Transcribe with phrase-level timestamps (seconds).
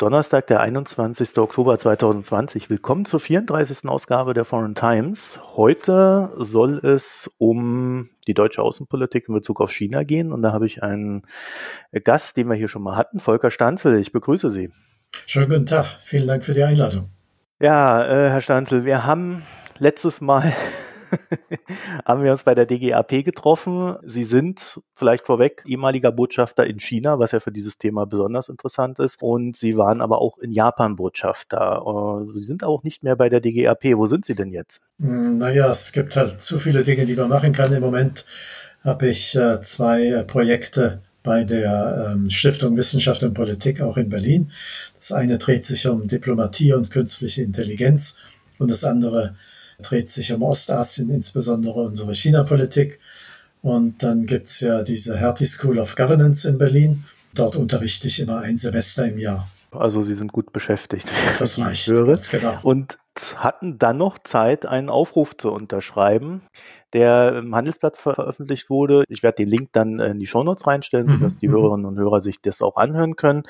[0.00, 1.36] Ist Donnerstag, der 21.
[1.36, 2.70] Oktober 2020.
[2.70, 3.86] Willkommen zur 34.
[3.86, 5.38] Ausgabe der Foreign Times.
[5.56, 10.32] Heute soll es um die deutsche Außenpolitik in Bezug auf China gehen.
[10.32, 11.24] Und da habe ich einen
[12.02, 13.98] Gast, den wir hier schon mal hatten, Volker Stanzel.
[13.98, 14.70] Ich begrüße Sie.
[15.26, 15.84] Schönen guten Tag.
[15.84, 17.10] Vielen Dank für die Einladung.
[17.60, 19.42] Ja, äh, Herr Stanzel, wir haben
[19.76, 20.54] letztes Mal
[22.04, 23.96] haben wir uns bei der DGAP getroffen.
[24.04, 28.98] Sie sind vielleicht vorweg ehemaliger Botschafter in China, was ja für dieses Thema besonders interessant
[28.98, 29.22] ist.
[29.22, 31.82] Und Sie waren aber auch in Japan Botschafter.
[32.26, 33.96] Äh, Sie sind auch nicht mehr bei der DGAP.
[33.96, 34.80] Wo sind Sie denn jetzt?
[35.00, 37.72] Hm, naja, es gibt halt zu viele Dinge, die man machen kann.
[37.72, 38.24] Im Moment
[38.82, 44.08] habe ich äh, zwei äh, Projekte bei der ähm, Stiftung Wissenschaft und Politik auch in
[44.08, 44.50] Berlin.
[44.96, 48.16] Das eine dreht sich um Diplomatie und künstliche Intelligenz
[48.58, 49.34] und das andere
[49.82, 52.98] dreht sich um Ostasien, insbesondere unsere China-Politik.
[53.62, 57.04] Und dann gibt's ja diese Hertie School of Governance in Berlin.
[57.34, 59.48] Dort unterrichte ich immer ein Semester im Jahr.
[59.70, 61.06] Also Sie sind gut beschäftigt.
[61.38, 61.90] Das reicht,
[62.30, 62.58] genau.
[62.62, 62.98] Und
[63.36, 66.42] hatten dann noch Zeit, einen Aufruf zu unterschreiben,
[66.92, 69.04] der im Handelsblatt veröffentlicht wurde.
[69.08, 71.18] Ich werde den Link dann in die Shownotes reinstellen, mhm.
[71.18, 71.52] sodass die mhm.
[71.52, 73.44] Hörerinnen und Hörer sich das auch anhören können.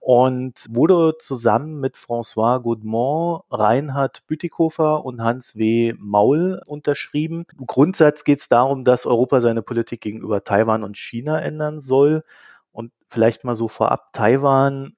[0.00, 5.94] Und wurde zusammen mit François Goudemont, Reinhard Bütikofer und Hans W.
[5.98, 7.46] Maul unterschrieben.
[7.58, 12.24] Im Grundsatz geht es darum, dass Europa seine Politik gegenüber Taiwan und China ändern soll.
[12.72, 14.96] Und vielleicht mal so vorab, Taiwan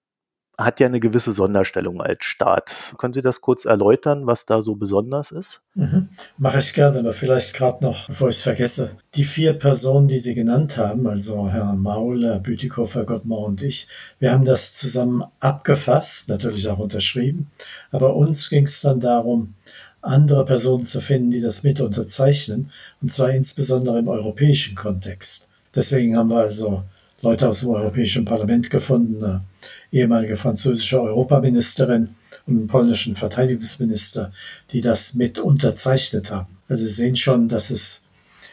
[0.56, 2.94] hat ja eine gewisse Sonderstellung als Staat.
[2.98, 5.60] Können Sie das kurz erläutern, was da so besonders ist?
[5.74, 6.08] Mhm.
[6.38, 8.92] Mache ich gerne, aber vielleicht gerade noch, bevor ich es vergesse.
[9.14, 13.88] Die vier Personen, die Sie genannt haben, also Herr Maul, Herr Bütikofer, Gottmar und ich,
[14.18, 17.50] wir haben das zusammen abgefasst, natürlich auch unterschrieben.
[17.90, 19.54] Aber uns ging es dann darum,
[20.02, 25.48] andere Personen zu finden, die das mit unterzeichnen, und zwar insbesondere im europäischen Kontext.
[25.74, 26.84] Deswegen haben wir also
[27.22, 29.44] Leute aus dem Europäischen Parlament gefunden, eine
[29.94, 32.16] ehemalige französische Europaministerin
[32.46, 34.32] und einen polnischen Verteidigungsminister,
[34.72, 36.58] die das mit unterzeichnet haben.
[36.68, 38.02] Also Sie sehen schon, dass es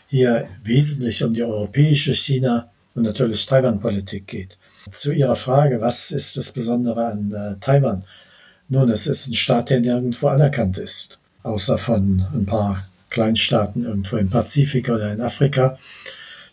[0.08, 4.58] hier wesentlich um die europäische China und natürlich Taiwan-Politik geht.
[4.92, 8.04] Zu Ihrer Frage, was ist das Besondere an äh, Taiwan?
[8.68, 14.18] Nun, es ist ein Staat, der nirgendwo anerkannt ist, außer von ein paar Kleinstaaten irgendwo
[14.18, 15.78] im Pazifik oder in Afrika.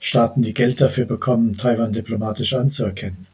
[0.01, 3.27] Staaten, die Geld dafür bekommen, Taiwan diplomatisch anzuerkennen.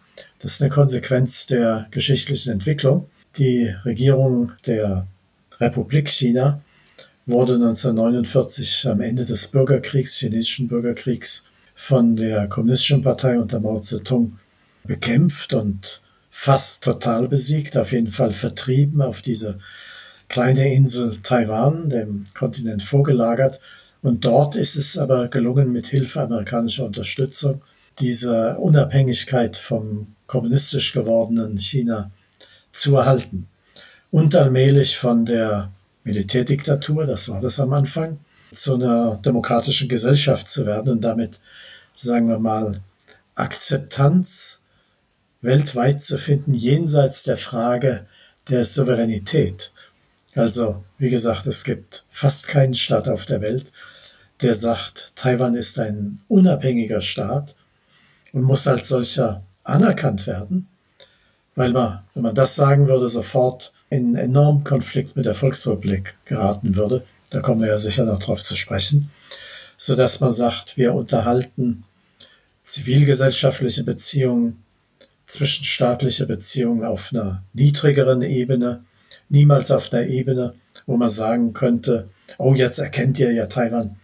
[0.44, 3.08] Das ist eine Konsequenz der geschichtlichen Entwicklung.
[3.38, 5.06] Die Regierung der
[5.58, 6.60] Republik China
[7.24, 14.38] wurde 1949 am Ende des Bürgerkriegs, chinesischen Bürgerkriegs, von der Kommunistischen Partei unter Mao Zedong
[14.84, 19.58] bekämpft und fast total besiegt, auf jeden Fall vertrieben auf diese
[20.28, 23.60] kleine Insel Taiwan, dem Kontinent vorgelagert
[24.02, 27.62] und dort ist es aber gelungen, mit Hilfe amerikanischer Unterstützung
[27.98, 32.10] diese Unabhängigkeit vom kommunistisch gewordenen China
[32.72, 33.48] zu erhalten.
[34.10, 35.72] Und allmählich von der
[36.04, 38.18] Militärdiktatur, das war das am Anfang,
[38.52, 41.40] zu einer demokratischen Gesellschaft zu werden und damit,
[41.96, 42.80] sagen wir mal,
[43.34, 44.62] Akzeptanz
[45.40, 48.06] weltweit zu finden, jenseits der Frage
[48.48, 49.72] der Souveränität.
[50.34, 53.72] Also, wie gesagt, es gibt fast keinen Staat auf der Welt,
[54.42, 57.54] der sagt, Taiwan ist ein unabhängiger Staat
[58.32, 60.68] und muss als solcher anerkannt werden,
[61.54, 66.14] weil man, wenn man das sagen würde, sofort in einen enormen Konflikt mit der Volksrepublik
[66.24, 67.04] geraten würde.
[67.30, 69.10] Da kommen wir ja sicher noch drauf zu sprechen,
[69.76, 71.84] so dass man sagt, wir unterhalten
[72.64, 74.62] zivilgesellschaftliche Beziehungen,
[75.26, 78.84] zwischenstaatliche Beziehungen auf einer niedrigeren Ebene,
[79.28, 80.54] niemals auf einer Ebene,
[80.86, 82.08] wo man sagen könnte,
[82.38, 83.96] oh, jetzt erkennt ihr ja Taiwan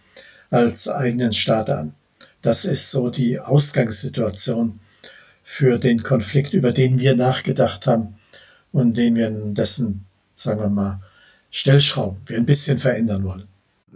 [0.49, 1.93] als eigenen Staat an.
[2.41, 4.79] Das ist so die Ausgangssituation
[5.43, 8.15] für den Konflikt, über den wir nachgedacht haben
[8.71, 10.05] und den wir in dessen,
[10.35, 11.01] sagen wir mal,
[11.49, 13.47] Stellschrauben, wir ein bisschen verändern wollen.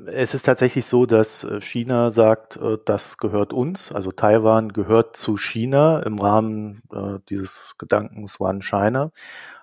[0.07, 5.15] Es ist tatsächlich so, dass äh, China sagt, äh, das gehört uns, also Taiwan gehört
[5.15, 9.11] zu China im Rahmen äh, dieses Gedankens One China.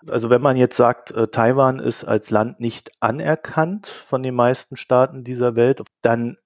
[0.08, 5.22] Also wenn man jetzt sagt, Taiwan ist als Land nicht anerkannt von den meisten Staaten
[5.22, 6.38] dieser Welt, dann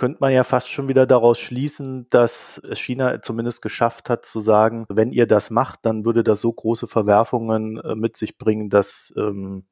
[0.00, 4.86] könnte man ja fast schon wieder daraus schließen, dass China zumindest geschafft hat zu sagen,
[4.88, 9.12] wenn ihr das macht, dann würde das so große Verwerfungen äh, mit sich bringen, dass
[9.18, 9.66] ähm,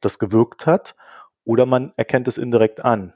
[0.00, 0.94] das gewirkt hat.
[1.42, 3.12] Oder man erkennt es indirekt an.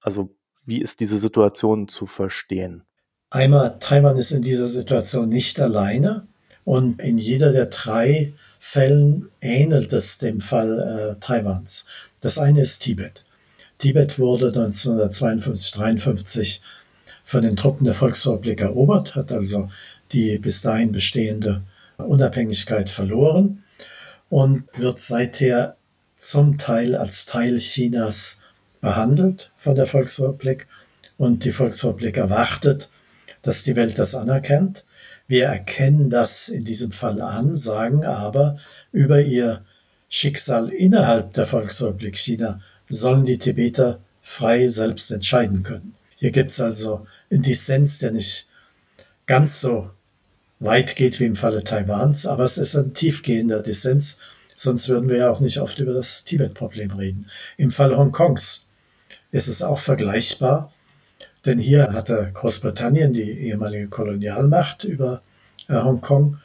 [0.00, 0.34] Also
[0.64, 2.82] wie ist diese Situation zu verstehen?
[3.30, 6.26] Einmal, Taiwan ist in dieser Situation nicht alleine
[6.64, 10.80] und in jeder der drei Fällen ähnelt es dem Fall
[11.14, 11.86] äh, Taiwans.
[12.20, 13.24] Das eine ist Tibet.
[13.78, 16.60] Tibet wurde 1952-53
[17.22, 19.70] von den Truppen der Volksrepublik erobert, hat also
[20.12, 21.62] die bis dahin bestehende
[21.96, 23.62] Unabhängigkeit verloren.
[24.30, 25.76] und wird seither
[26.16, 28.40] zum Teil als Teil Chinas
[28.80, 30.66] behandelt von der Volksrepublik
[31.16, 32.90] und die Volksrepublik erwartet,
[33.42, 34.84] dass die Welt das anerkennt.
[35.28, 38.58] Wir erkennen das in diesem Fall an, sagen aber
[38.92, 39.64] über ihr
[40.08, 45.94] Schicksal innerhalb der Volksrepublik China sollen die Tibeter frei selbst entscheiden können.
[46.16, 48.48] Hier gibt es also einen Dissens, der nicht
[49.26, 49.90] ganz so
[50.60, 54.18] weit geht wie im Falle Taiwans, aber es ist ein tiefgehender Dissens,
[54.54, 57.26] sonst würden wir ja auch nicht oft über das Tibet-Problem reden.
[57.56, 58.66] Im Fall Hongkongs
[59.30, 60.72] ist es auch vergleichbar,
[61.46, 65.22] denn hier hatte Großbritannien, die ehemalige Kolonialmacht über
[65.68, 66.38] äh, Hongkong,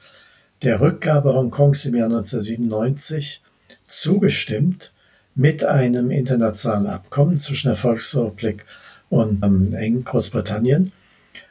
[0.61, 3.41] der Rückgabe Hongkongs im Jahr 1997
[3.87, 4.92] zugestimmt
[5.35, 8.65] mit einem internationalen Abkommen zwischen der Volksrepublik
[9.09, 10.91] und ähm, Großbritannien,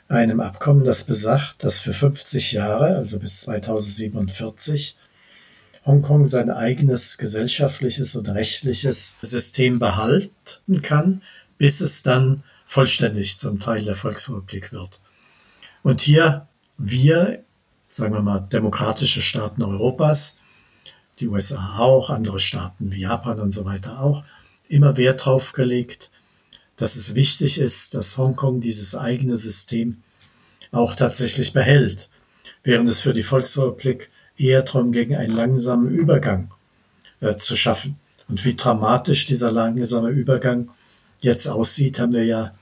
[0.09, 4.97] einem Abkommen, das besagt, dass für 50 Jahre, also bis 2047,
[5.85, 11.23] Hongkong sein eigenes gesellschaftliches und rechtliches System behalten kann,
[11.59, 15.01] bis es dann vollständig zum Teil der Volksrepublik wird.
[15.83, 16.47] Und hier
[16.79, 17.45] wir,
[17.89, 20.39] sagen wir mal, demokratische Staaten Europas,
[21.23, 24.25] die USA auch, andere Staaten wie Japan und so weiter auch,
[24.69, 26.11] immer Wert drauf gelegt,
[26.77, 30.03] dass es wichtig ist, dass Hongkong dieses eigene System
[30.73, 32.11] auch tatsächlich behält,
[32.65, 36.53] während es für die Volksrepublik eher darum ging, einen langsamen Übergang
[37.21, 37.97] äh, zu schaffen.
[38.29, 40.71] Und wie dramatisch dieser langsame Übergang
[41.21, 42.55] jetzt aussieht, haben wir ja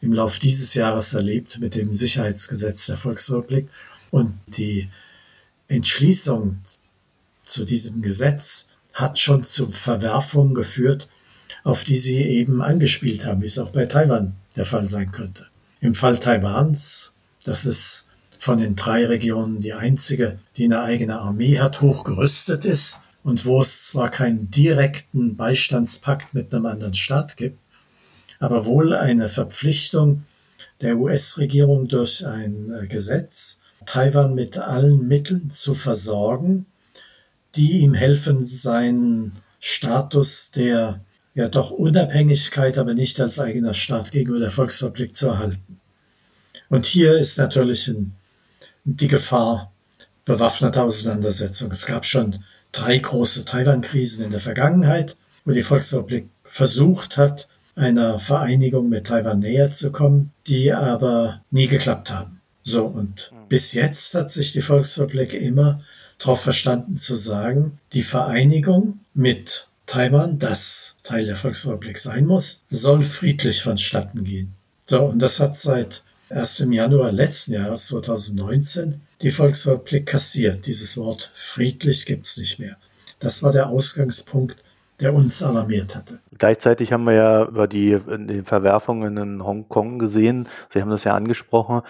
[0.00, 3.68] im Lauf dieses Jahres erlebt mit dem Sicherheitsgesetz der Volksrepublik.
[4.10, 4.90] Und die
[5.66, 6.58] Entschließung
[7.44, 11.08] zu diesem Gesetz hat schon zu Verwerfungen geführt,
[11.62, 15.48] auf die Sie eben angespielt haben, wie es auch bei Taiwan der Fall sein könnte.
[15.80, 17.14] Im Fall Taiwans,
[17.44, 18.08] das ist
[18.38, 23.62] von den drei Regionen die einzige, die eine eigene Armee hat, hochgerüstet ist und wo
[23.62, 27.58] es zwar keinen direkten Beistandspakt mit einem anderen Staat gibt,
[28.38, 30.24] aber wohl eine Verpflichtung
[30.82, 36.66] der US-Regierung durch ein äh, Gesetz, Taiwan mit allen Mitteln zu versorgen,
[37.56, 41.00] die ihm helfen, seinen Status der
[41.34, 45.80] ja doch Unabhängigkeit, aber nicht als eigener Staat gegenüber der Volksrepublik zu erhalten.
[46.68, 47.90] Und hier ist natürlich
[48.84, 49.72] die Gefahr
[50.24, 51.70] bewaffneter Auseinandersetzung.
[51.70, 52.40] Es gab schon
[52.72, 59.40] drei große Taiwan-Krisen in der Vergangenheit, wo die Volksrepublik versucht hat, einer Vereinigung mit Taiwan
[59.40, 62.40] näher zu kommen, die aber nie geklappt haben.
[62.62, 65.82] So, und bis jetzt hat sich die Volksrepublik immer
[66.18, 73.02] darauf verstanden zu sagen, die Vereinigung mit Taiwan, das Teil der Volksrepublik sein muss, soll
[73.02, 74.54] friedlich vonstatten gehen.
[74.86, 76.66] So, und das hat seit 1.
[76.70, 80.66] Januar letzten Jahres 2019 die Volksrepublik kassiert.
[80.66, 82.76] Dieses Wort friedlich gibt's nicht mehr.
[83.18, 84.56] Das war der Ausgangspunkt,
[85.00, 86.20] der uns alarmiert hatte.
[86.38, 87.98] Gleichzeitig haben wir ja über die
[88.44, 91.82] Verwerfungen in Hongkong gesehen, Sie haben das ja angesprochen,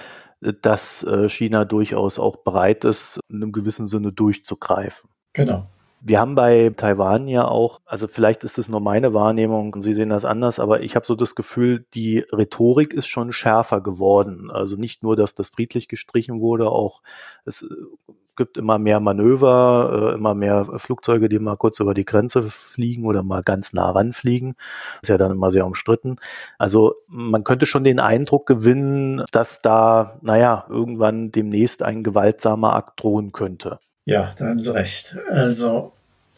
[0.53, 5.11] dass äh, China durchaus auch bereit ist, in einem gewissen Sinne durchzugreifen.
[5.33, 5.67] Genau.
[6.07, 9.95] Wir haben bei Taiwan ja auch, also vielleicht ist es nur meine Wahrnehmung und Sie
[9.95, 14.51] sehen das anders, aber ich habe so das Gefühl, die Rhetorik ist schon schärfer geworden.
[14.51, 17.01] Also nicht nur, dass das friedlich gestrichen wurde, auch
[17.47, 22.05] es äh, gibt immer mehr Manöver, äh, immer mehr Flugzeuge, die mal kurz über die
[22.05, 24.57] Grenze fliegen oder mal ganz nah ranfliegen.
[25.01, 26.17] Ist ja dann immer sehr umstritten.
[26.59, 33.03] Also man könnte schon den Eindruck gewinnen, dass da, naja, irgendwann demnächst ein gewaltsamer Akt
[33.03, 33.79] drohen könnte.
[34.05, 35.17] Ja, da haben Sie recht.
[35.31, 35.94] Also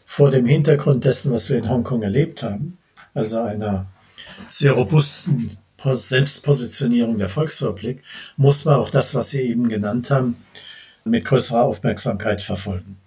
[0.09, 2.77] vor dem Hintergrund dessen, was wir in Hongkong erlebt haben,
[3.13, 3.87] also einer
[4.47, 8.01] sehr robusten Selbstpositionierung der Volksrepublik,
[8.37, 10.37] muss man auch das, was Sie eben genannt haben,
[11.03, 12.97] mit größerer Aufmerksamkeit verfolgen.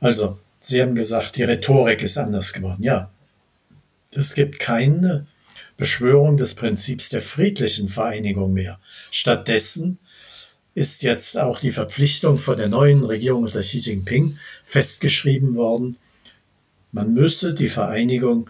[0.00, 2.82] Also, Sie haben gesagt, die Rhetorik ist anders geworden.
[2.82, 3.10] Ja,
[4.12, 5.26] es gibt keine
[5.76, 8.78] Beschwörung des Prinzips der friedlichen Vereinigung mehr.
[9.10, 9.98] Stattdessen
[10.76, 15.96] ist jetzt auch die Verpflichtung von der neuen Regierung unter Xi Jinping festgeschrieben worden,
[16.96, 18.48] man müsse die Vereinigung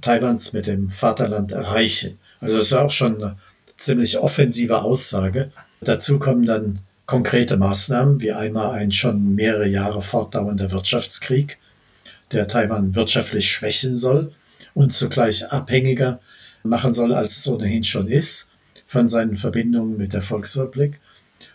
[0.00, 2.18] Taiwans mit dem Vaterland erreichen.
[2.40, 3.36] Also das ist auch schon eine
[3.76, 5.52] ziemlich offensive Aussage.
[5.82, 11.58] Dazu kommen dann konkrete Maßnahmen, wie einmal ein schon mehrere Jahre fortdauernder Wirtschaftskrieg,
[12.32, 14.32] der Taiwan wirtschaftlich schwächen soll
[14.72, 16.18] und zugleich abhängiger
[16.62, 18.52] machen soll, als es ohnehin schon ist,
[18.86, 20.98] von seinen Verbindungen mit der Volksrepublik.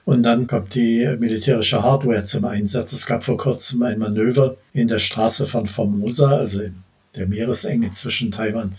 [0.07, 2.93] Und dann kommt die militärische Hardware zum Einsatz.
[2.93, 6.75] Es gab vor kurzem ein Manöver in der Straße von Formosa, also in
[7.15, 8.75] der Meeresenge zwischen Taiwan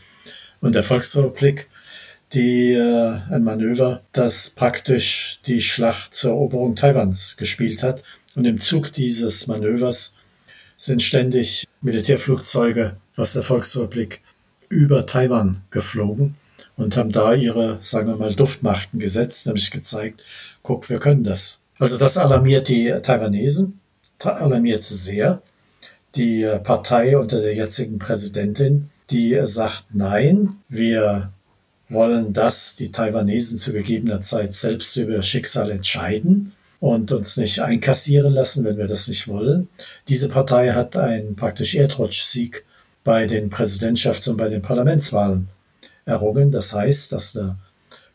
[0.63, 1.69] und der Volksrepublik,
[2.33, 8.03] die äh, ein Manöver, das praktisch die Schlacht zur Eroberung Taiwans gespielt hat.
[8.35, 10.17] Und im Zug dieses Manövers
[10.79, 14.23] sind ständig Militärflugzeuge aus der Volksrepublik
[14.71, 16.37] über Taiwan geflogen
[16.79, 20.23] und haben da ihre, sagen wir mal, Duftmachten gesetzt, nämlich gezeigt,
[20.63, 21.63] guck, wir können das.
[21.79, 23.81] Also das alarmiert die Taiwanesen,
[24.19, 25.43] alarmiert sie sehr.
[26.15, 31.33] Die Partei unter der jetzigen Präsidentin, die sagt, nein, wir
[31.89, 37.61] wollen, dass die Taiwanesen zu gegebener Zeit selbst über ihr Schicksal entscheiden und uns nicht
[37.61, 39.69] einkassieren lassen, wenn wir das nicht wollen.
[40.09, 42.65] Diese Partei hat einen praktisch Erdrutschsieg
[43.05, 45.49] bei den Präsidentschafts- und bei den Parlamentswahlen
[46.05, 46.51] errungen.
[46.51, 47.57] Das heißt, dass eine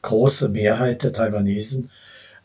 [0.02, 1.90] große Mehrheit der Taiwanesen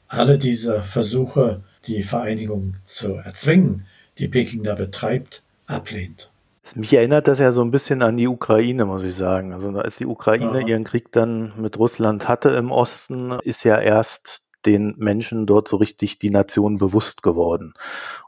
[0.09, 3.87] alle diese Versuche, die Vereinigung zu erzwingen,
[4.19, 6.31] die Peking da betreibt, ablehnt.
[6.75, 9.53] Mich erinnert das ja so ein bisschen an die Ukraine, muss ich sagen.
[9.53, 10.67] Also als die Ukraine Aha.
[10.67, 15.77] ihren Krieg dann mit Russland hatte im Osten, ist ja erst den Menschen dort so
[15.77, 17.75] richtig die Nation bewusst geworden.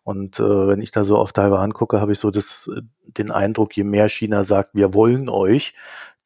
[0.04, 2.80] Und äh, wenn ich da so auf Taiwan gucke, habe ich so das, äh,
[3.18, 5.74] den Eindruck, je mehr China sagt, wir wollen euch,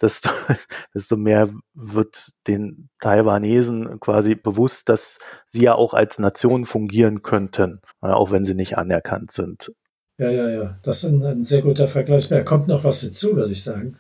[0.01, 0.31] desto,
[0.95, 7.81] desto mehr wird den Taiwanesen quasi bewusst, dass sie ja auch als Nation fungieren könnten,
[8.01, 9.73] auch wenn sie nicht anerkannt sind.
[10.19, 10.79] Ja, ja, ja.
[10.83, 12.29] Das ist ein, ein sehr guter Vergleich.
[12.29, 13.97] Da kommt noch was dazu, würde ich sagen.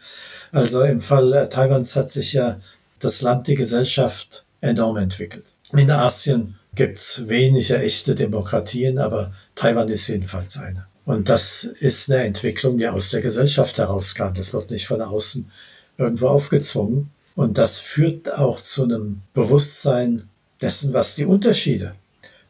[0.52, 2.60] Also im Fall äh, Taiwans hat sich ja
[3.00, 5.56] das Land, die Gesellschaft enorm entwickelt.
[5.72, 10.86] In Asien gibt es wenige echte Demokratien, aber Taiwan ist jedenfalls eine.
[11.04, 14.32] Und das ist eine Entwicklung, die aus der Gesellschaft herauskam.
[14.34, 15.50] Das wird nicht von außen
[15.98, 17.10] irgendwo aufgezwungen.
[17.34, 20.28] Und das führt auch zu einem Bewusstsein
[20.60, 21.94] dessen, was die Unterschiede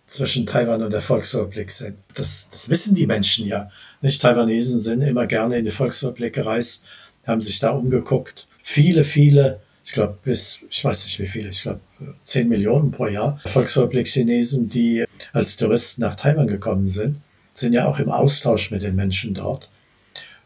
[0.06, 1.96] zwischen Taiwan und der Volksrepublik sind.
[2.14, 3.70] Das, das wissen die Menschen ja.
[4.02, 6.86] Nicht Taiwanesen sind immer gerne in die Volksrepublik gereist,
[7.26, 8.46] haben sich da umgeguckt.
[8.62, 11.80] Viele, viele, ich glaube bis, ich weiß nicht wie viele, ich glaube
[12.24, 17.16] 10 Millionen pro Jahr Volksrepublik-Chinesen, die als Touristen nach Taiwan gekommen sind,
[17.54, 19.70] sind ja auch im Austausch mit den Menschen dort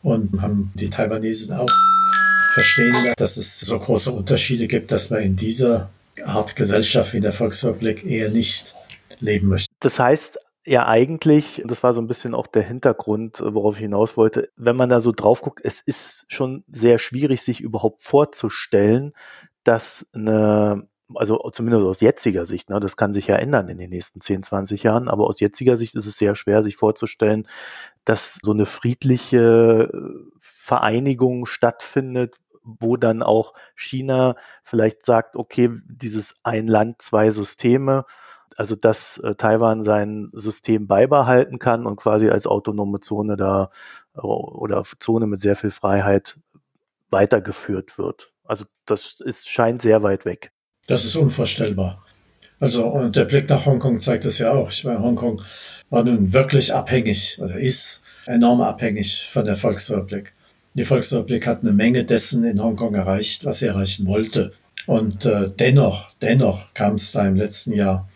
[0.03, 1.71] und haben die Taiwanesen auch
[2.59, 5.91] verstehen, dass es so große Unterschiede gibt, dass man in dieser
[6.25, 8.75] Art Gesellschaft wie der Volksrepublik eher nicht
[9.21, 9.73] leben möchte.
[9.81, 14.17] Das heißt, ja eigentlich, das war so ein bisschen auch der Hintergrund, worauf ich hinaus
[14.17, 19.13] wollte, wenn man da so drauf guckt, es ist schon sehr schwierig, sich überhaupt vorzustellen,
[19.65, 23.91] dass eine, also zumindest aus jetziger Sicht, ne, das kann sich ja ändern in den
[23.91, 27.47] nächsten 10, 20 Jahren, aber aus jetziger Sicht ist es sehr schwer, sich vorzustellen,
[28.05, 29.91] dass so eine friedliche
[30.41, 32.37] Vereinigung stattfindet,
[32.81, 38.05] wo dann auch China vielleicht sagt, okay, dieses ein Land, zwei Systeme,
[38.57, 43.71] also dass äh, Taiwan sein System beibehalten kann und quasi als autonome Zone da
[44.17, 46.39] äh, oder Zone mit sehr viel Freiheit
[47.11, 48.33] weitergeführt wird.
[48.45, 50.53] Also das ist, scheint sehr weit weg.
[50.87, 52.05] Das ist unvorstellbar.
[52.61, 54.71] Also und der Blick nach Hongkong zeigt das ja auch.
[54.71, 55.41] Ich meine, Hongkong
[55.91, 60.33] war nun wirklich abhängig oder ist enorm abhängig von der Volksrepublik.
[60.79, 64.53] Die Volksrepublik hat eine Menge dessen in Hongkong erreicht, was sie erreichen wollte.
[64.87, 68.09] Und äh, dennoch, dennoch kam es da im letzten Jahr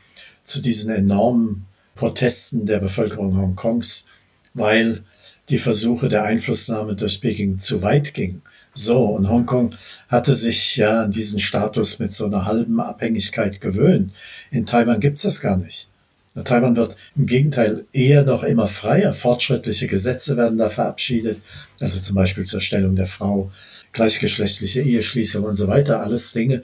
[0.45, 1.67] zu diesen enormen
[1.97, 4.07] Protesten der Bevölkerung Hongkongs,
[4.55, 5.03] weil
[5.49, 8.43] die Versuche der Einflussnahme durch Peking zu weit gingen.
[8.75, 9.75] So, und Hongkong
[10.07, 14.13] hatte sich ja an diesen Status mit so einer halben Abhängigkeit gewöhnt.
[14.53, 15.89] In Taiwan gibt's das gar nicht.
[16.35, 19.13] Taiwan wird im Gegenteil eher noch immer freier.
[19.13, 21.41] Fortschrittliche Gesetze werden da verabschiedet,
[21.81, 23.51] also zum Beispiel zur Stellung der Frau,
[23.93, 26.01] gleichgeschlechtliche Eheschließung und so weiter.
[26.01, 26.63] Alles Dinge,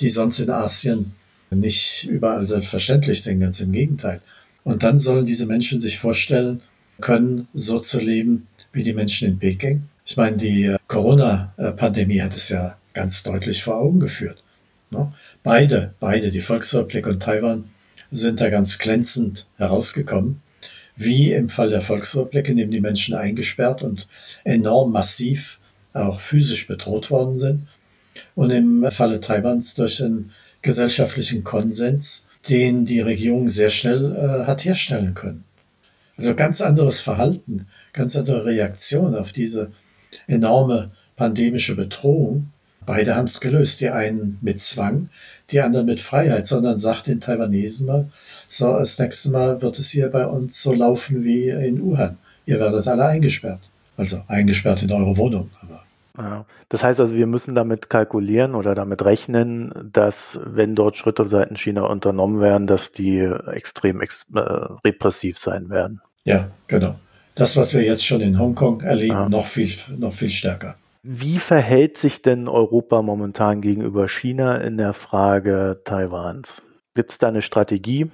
[0.00, 1.14] die sonst in Asien
[1.50, 4.20] nicht überall selbstverständlich sind, ganz im Gegenteil.
[4.64, 6.60] Und dann sollen diese Menschen sich vorstellen
[7.00, 9.84] können, so zu leben wie die Menschen in Peking.
[10.04, 14.42] Ich meine, die Corona-Pandemie hat es ja ganz deutlich vor Augen geführt.
[14.90, 15.12] Ne?
[15.42, 17.64] Beide, beide, die Volksrepublik und Taiwan,
[18.10, 20.42] sind da ganz glänzend herausgekommen.
[20.96, 24.08] Wie im Fall der Volksrepublik, in dem die Menschen eingesperrt und
[24.44, 25.58] enorm massiv
[25.92, 27.68] auch physisch bedroht worden sind.
[28.34, 30.32] Und im Falle Taiwans durch einen
[30.62, 35.44] gesellschaftlichen Konsens, den die Regierung sehr schnell äh, hat herstellen können.
[36.16, 39.72] Also ganz anderes Verhalten, ganz andere Reaktion auf diese
[40.26, 42.52] enorme pandemische Bedrohung.
[42.86, 43.80] Beide haben es gelöst.
[43.80, 45.10] Die einen mit Zwang,
[45.50, 48.08] die anderen mit Freiheit, sondern sagt den Taiwanesen mal,
[48.48, 52.16] so, das nächste Mal wird es hier bei uns so laufen wie in Wuhan.
[52.46, 53.60] Ihr werdet alle eingesperrt.
[53.96, 55.82] Also eingesperrt in eure Wohnung, aber
[56.18, 56.46] ja.
[56.68, 61.60] Das heißt also, wir müssen damit kalkulieren oder damit rechnen, dass wenn dort Schritte seitens
[61.60, 63.20] China unternommen werden, dass die
[63.52, 64.38] extrem ex äh,
[64.84, 66.00] repressiv sein werden.
[66.24, 66.96] Ja, genau.
[67.34, 69.28] Das, was wir jetzt schon in Hongkong erleben, ja.
[69.28, 70.76] noch, viel, noch viel stärker.
[71.08, 76.62] Wie verhält sich denn Europa momentan gegenüber China in der Frage Taiwans?
[76.94, 78.10] Gibt es da eine Strategie?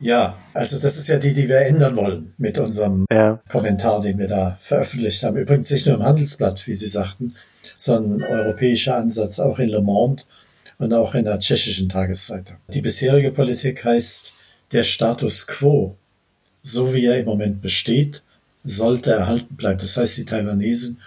[0.00, 3.42] Ja, also das ist ja die, die wir ändern wollen mit unserem Ja.
[3.48, 5.38] Kommentar, den wir da veröffentlicht haben.
[5.38, 7.34] Übrigens nicht nur im Handelsblatt, wie Sie sagten,
[7.76, 10.22] sondern europäischer Ansatz auch in Le Monde
[10.78, 12.58] und auch in der tschechischen Tageszeitung.
[12.68, 14.32] Die bisherige Politik heißt,
[14.72, 15.96] der Status quo,
[16.62, 18.22] so wie er im Moment besteht,
[18.62, 19.80] sollte erhalten bleiben.
[19.80, 21.00] Das heißt, die Taiwanesen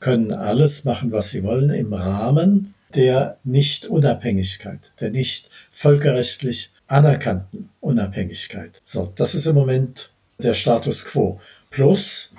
[0.00, 8.80] können alles machen, was sie wollen, im Rahmen der Nicht-Unabhängigkeit, der nicht völkerrechtlich anerkannten Unabhängigkeit.
[8.84, 11.40] So, das ist im Moment der Status quo.
[11.70, 12.34] Plus,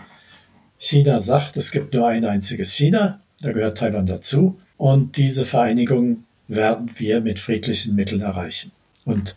[0.78, 6.24] China sagt, es gibt nur ein einziges China, da gehört Taiwan dazu, und diese Vereinigung
[6.48, 8.72] werden wir mit friedlichen Mitteln erreichen.
[9.06, 9.36] Und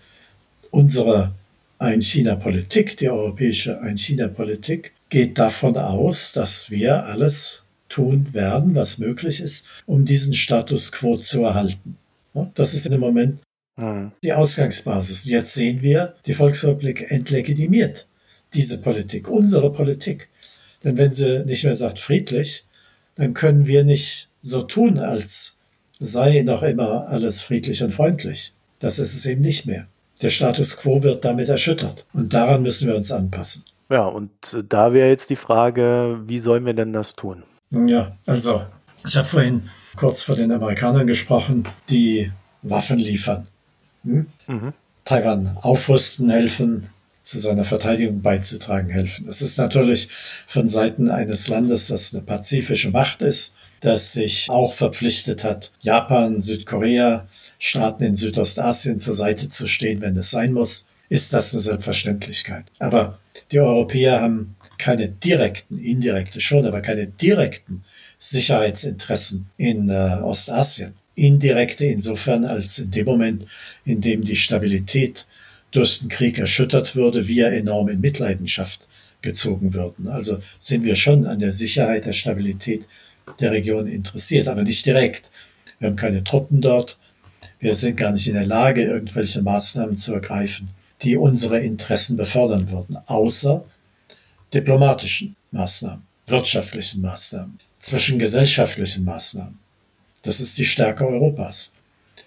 [0.71, 1.33] unsere
[1.79, 7.62] Ein-China-Politik, die europäische Ein-China-Politik, geht davon aus, dass wir alles
[7.93, 11.97] tun werden, was möglich ist, um diesen Status quo zu erhalten.
[12.55, 13.41] Das ist im Moment
[13.79, 14.13] Hm.
[14.23, 15.25] die Ausgangsbasis.
[15.25, 18.07] Jetzt sehen wir, die Volksrepublik entlegitimiert
[18.55, 20.29] diese Politik, unsere Politik.
[20.85, 22.67] Denn wenn sie nicht mehr sagt friedlich,
[23.15, 25.61] dann können wir nicht so tun, als
[25.99, 28.53] sei noch immer alles friedlich und freundlich.
[28.79, 29.87] Das ist es eben nicht mehr.
[30.21, 32.07] Der Status quo wird damit erschüttert.
[32.13, 33.65] Und daran müssen wir uns anpassen.
[33.89, 34.31] Ja, und
[34.69, 37.43] da wäre jetzt die Frage, wie sollen wir denn das tun?
[37.73, 38.67] Ja, also,
[39.07, 39.62] ich habe vorhin
[39.97, 42.31] kurz vor den Amerikanern gesprochen, die
[42.62, 43.47] Waffen liefern.
[44.05, 44.26] Hm?
[44.47, 44.73] Mhm.
[45.05, 46.88] Taiwan aufrüsten helfen,
[47.23, 49.29] zu seiner Verteidigung beizutragen helfen.
[49.29, 50.09] Es ist natürlich
[50.47, 56.40] von Seiten eines Landes, das eine pazifische Macht ist, das sich auch verpflichtet hat, Japan,
[56.40, 61.61] Südkorea, Staaten in Südostasien zur Seite zu stehen, wenn es sein muss, ist das eine
[61.61, 62.64] Selbstverständlichkeit.
[62.79, 63.18] Aber
[63.51, 67.85] die Europäer haben keine direkten, indirekte schon, aber keine direkten
[68.18, 70.95] Sicherheitsinteressen in äh, Ostasien.
[71.14, 73.47] Indirekte insofern, als in dem Moment,
[73.85, 75.25] in dem die Stabilität
[75.71, 78.81] durch den Krieg erschüttert würde, wir enorm in Mitleidenschaft
[79.23, 80.09] gezogen würden.
[80.09, 82.85] Also sind wir schon an der Sicherheit, der Stabilität
[83.38, 85.31] der Region interessiert, aber nicht direkt.
[85.79, 86.99] Wir haben keine Truppen dort.
[87.61, 90.71] Wir sind gar nicht in der Lage, irgendwelche Maßnahmen zu ergreifen,
[91.03, 93.64] die unsere Interessen befördern würden, außer
[94.53, 99.59] diplomatischen Maßnahmen, wirtschaftlichen Maßnahmen, zwischengesellschaftlichen Maßnahmen.
[100.23, 101.75] Das ist die Stärke Europas.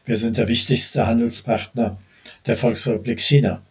[0.06, 1.98] Wir sind der wichtigste Handelspartner
[2.46, 3.62] der Volksrepublik China.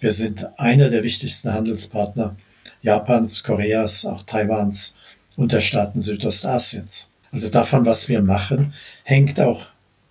[0.00, 2.36] Wir sind einer der wichtigsten Handelspartner
[2.82, 4.96] Japans, Koreas, auch Taiwans
[5.36, 7.12] und der Staaten Südostasiens.
[7.30, 8.74] Also davon, was wir machen,
[9.04, 9.66] hängt auch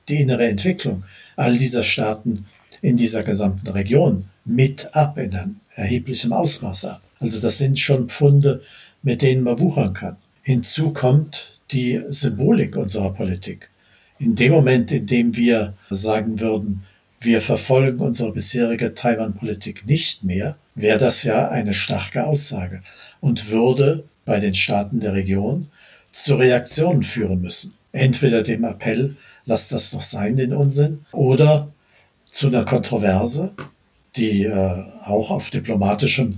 [0.08, 1.04] die innere Entwicklung
[1.36, 2.46] all dieser Staaten
[2.82, 7.02] in dieser gesamten Region mit ab, in einem erheblichem Ausmaß ab.
[7.22, 8.62] Also das sind schon Pfunde,
[9.04, 10.18] mit denen man wuchern kann.
[10.42, 13.70] Hinzu kommt die Symbolik unserer Politik.
[14.20, 16.84] In dem Moment, in dem wir sagen würden,
[17.20, 22.82] wir verfolgen unsere bisherige Taiwan-Politik nicht mehr, wäre das ja eine starke Aussage
[23.20, 25.68] und würde bei den Staaten der Region
[26.12, 27.76] zu Reaktionen führen müssen.
[27.92, 31.72] Entweder dem Appell, lasst das doch sein, den Unsinn, oder
[32.32, 33.52] zu einer Kontroverse,
[34.16, 36.32] die äh, auch auf diplomatischem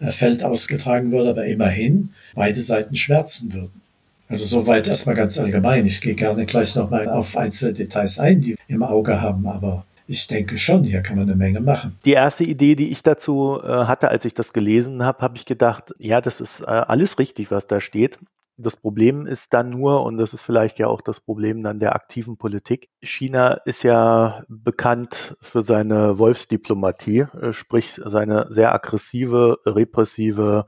[0.00, 3.80] Feld ausgetragen würde, aber immerhin beide Seiten schwärzen würden.
[4.28, 5.86] Also soweit erstmal ganz allgemein.
[5.86, 9.84] Ich gehe gerne gleich nochmal auf einzelne Details ein, die wir im Auge haben, aber
[10.08, 11.98] ich denke schon, hier kann man eine Menge machen.
[12.04, 15.44] Die erste Idee, die ich dazu äh, hatte, als ich das gelesen habe, habe ich
[15.44, 18.18] gedacht, ja, das ist äh, alles richtig, was da steht.
[18.58, 21.94] Das Problem ist dann nur, und das ist vielleicht ja auch das Problem dann der
[21.94, 30.66] aktiven Politik, China ist ja bekannt für seine Wolfsdiplomatie, äh, sprich seine sehr aggressive, repressive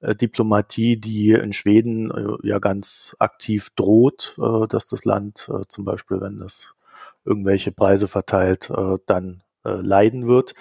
[0.00, 6.20] äh, Diplomatie, die in Schweden äh, ja ganz aktiv droht, dass das Land zum Beispiel,
[6.20, 6.74] wenn das
[7.24, 8.70] irgendwelche Preise verteilt,
[9.06, 10.54] dann äh, leiden wird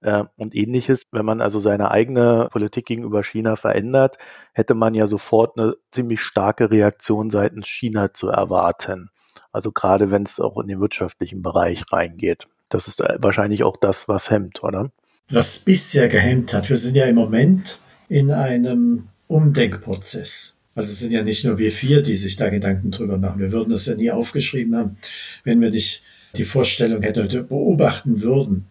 [0.00, 1.06] äh, und ähnliches.
[1.12, 4.18] Wenn man also seine eigene Politik gegenüber China verändert,
[4.52, 9.10] hätte man ja sofort eine ziemlich starke Reaktion seitens China zu erwarten.
[9.52, 12.46] Also gerade wenn es auch in den wirtschaftlichen Bereich reingeht.
[12.68, 14.90] Das ist äh, wahrscheinlich auch das, was hemmt, oder?
[15.28, 20.60] Was bisher gehemmt hat, wir sind ja im Moment in einem Umdenkprozess.
[20.74, 23.40] Also es sind ja nicht nur wir vier, die sich da Gedanken drüber machen.
[23.40, 24.98] Wir würden das ja nie aufgeschrieben haben,
[25.42, 26.04] wenn wir nicht
[26.38, 28.66] die Vorstellung hätten oder beobachten würden,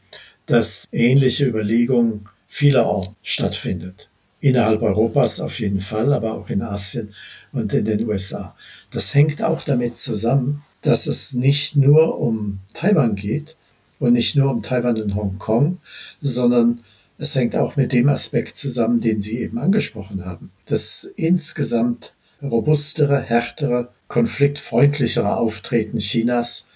[0.45, 4.09] dass ähnliche Überlegungen vielerorts stattfindet.
[4.39, 7.13] Innerhalb Europas auf jeden Fall, aber auch in Asien
[7.51, 8.55] und in den USA.
[8.91, 13.55] Das hängt auch damit zusammen, dass es nicht nur um Taiwan geht
[13.99, 15.79] und nicht nur um Taiwan und Hongkong,
[16.21, 16.81] sondern
[17.17, 20.51] es hängt auch mit dem Aspekt zusammen, den Sie eben angesprochen haben.
[20.65, 26.71] Das insgesamt robustere, härtere, konfliktfreundlichere Auftreten Chinas,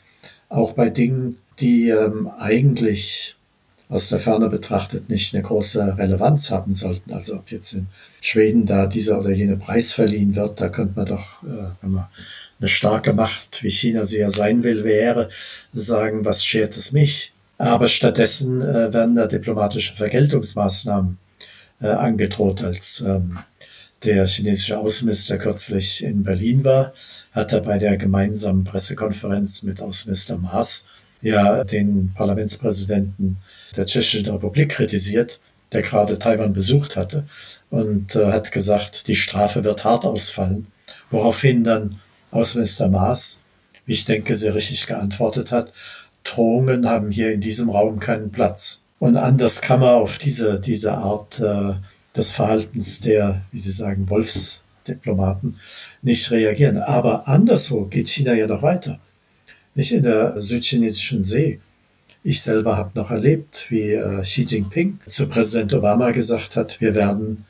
[0.49, 3.35] auch bei Dingen, die ähm, eigentlich
[3.87, 7.11] aus der Ferne betrachtet nicht eine große Relevanz haben sollten.
[7.13, 7.87] Also ob jetzt in
[8.21, 12.07] Schweden da dieser oder jene Preis verliehen wird, da könnte man doch, äh, wenn man
[12.59, 15.29] eine starke Macht, wie China sie ja sein will, wäre,
[15.73, 17.31] sagen, was schert es mich?
[17.57, 21.17] Aber stattdessen äh, werden da diplomatische Vergeltungsmaßnahmen
[21.81, 23.39] äh, angedroht, als ähm,
[24.03, 26.93] der chinesische Außenminister kürzlich in Berlin war,
[27.31, 30.89] hat er bei der gemeinsamen Pressekonferenz mit Außenminister Maas
[31.21, 33.37] ja den Parlamentspräsidenten
[33.75, 35.39] der Tschechischen Republik kritisiert,
[35.71, 37.25] der gerade Taiwan besucht hatte
[37.69, 40.67] und äh, hat gesagt, die Strafe wird hart ausfallen,
[41.11, 41.99] woraufhin dann
[42.31, 43.43] Außenminister Maas,
[43.85, 45.73] wie ich denke, sehr richtig geantwortet hat,
[46.23, 48.83] Drohungen haben hier in diesem Raum keinen Platz.
[48.99, 51.73] Und anders kann man auf diese, diese Art äh,
[52.15, 55.59] des Verhaltens der, wie Sie sagen, Wolfsdiplomaten
[56.01, 56.77] nicht reagieren.
[56.77, 58.99] Aber anderswo geht China ja noch weiter.
[59.75, 61.59] Nicht in der südchinesischen See.
[62.23, 66.93] Ich selber habe noch erlebt, wie äh, Xi Jinping zu Präsident Obama gesagt hat, wir
[66.95, 67.45] werden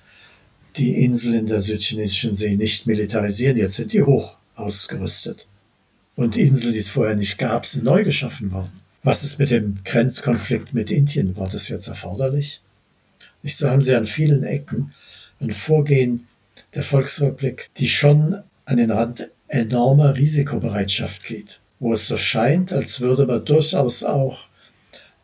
[0.76, 3.58] die Insel in der südchinesischen See nicht militarisieren.
[3.58, 5.48] Jetzt sind die hoch ausgerüstet.
[6.16, 8.80] Und Inseln, die es vorher nicht gab, sind neu geschaffen worden.
[9.04, 11.36] Was ist mit dem Grenzkonflikt mit Indien?
[11.38, 12.62] War das jetzt erforderlich?
[13.42, 14.94] Nicht so haben sie an vielen Ecken
[15.40, 16.28] ein Vorgehen
[16.76, 23.02] der Volksrepublik, die schon an den Rand enormer Risikobereitschaft geht, wo es so scheint, als
[23.02, 24.48] würde man durchaus auch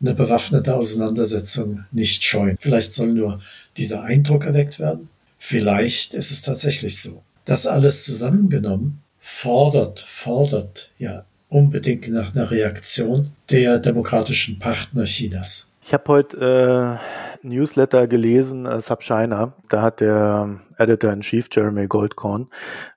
[0.00, 2.56] eine bewaffnete Auseinandersetzung nicht scheuen.
[2.60, 3.40] Vielleicht soll nur
[3.76, 5.08] dieser Eindruck erweckt werden.
[5.38, 7.22] Vielleicht ist es tatsächlich so.
[7.44, 15.70] Das alles zusammengenommen fordert, fordert ja unbedingt nach einer Reaktion der demokratischen Partner Chinas.
[15.82, 16.98] Ich habe heute
[17.35, 19.54] äh, Newsletter gelesen, äh, Subchina.
[19.68, 22.48] Da hat der Editor in Chief Jeremy Goldkorn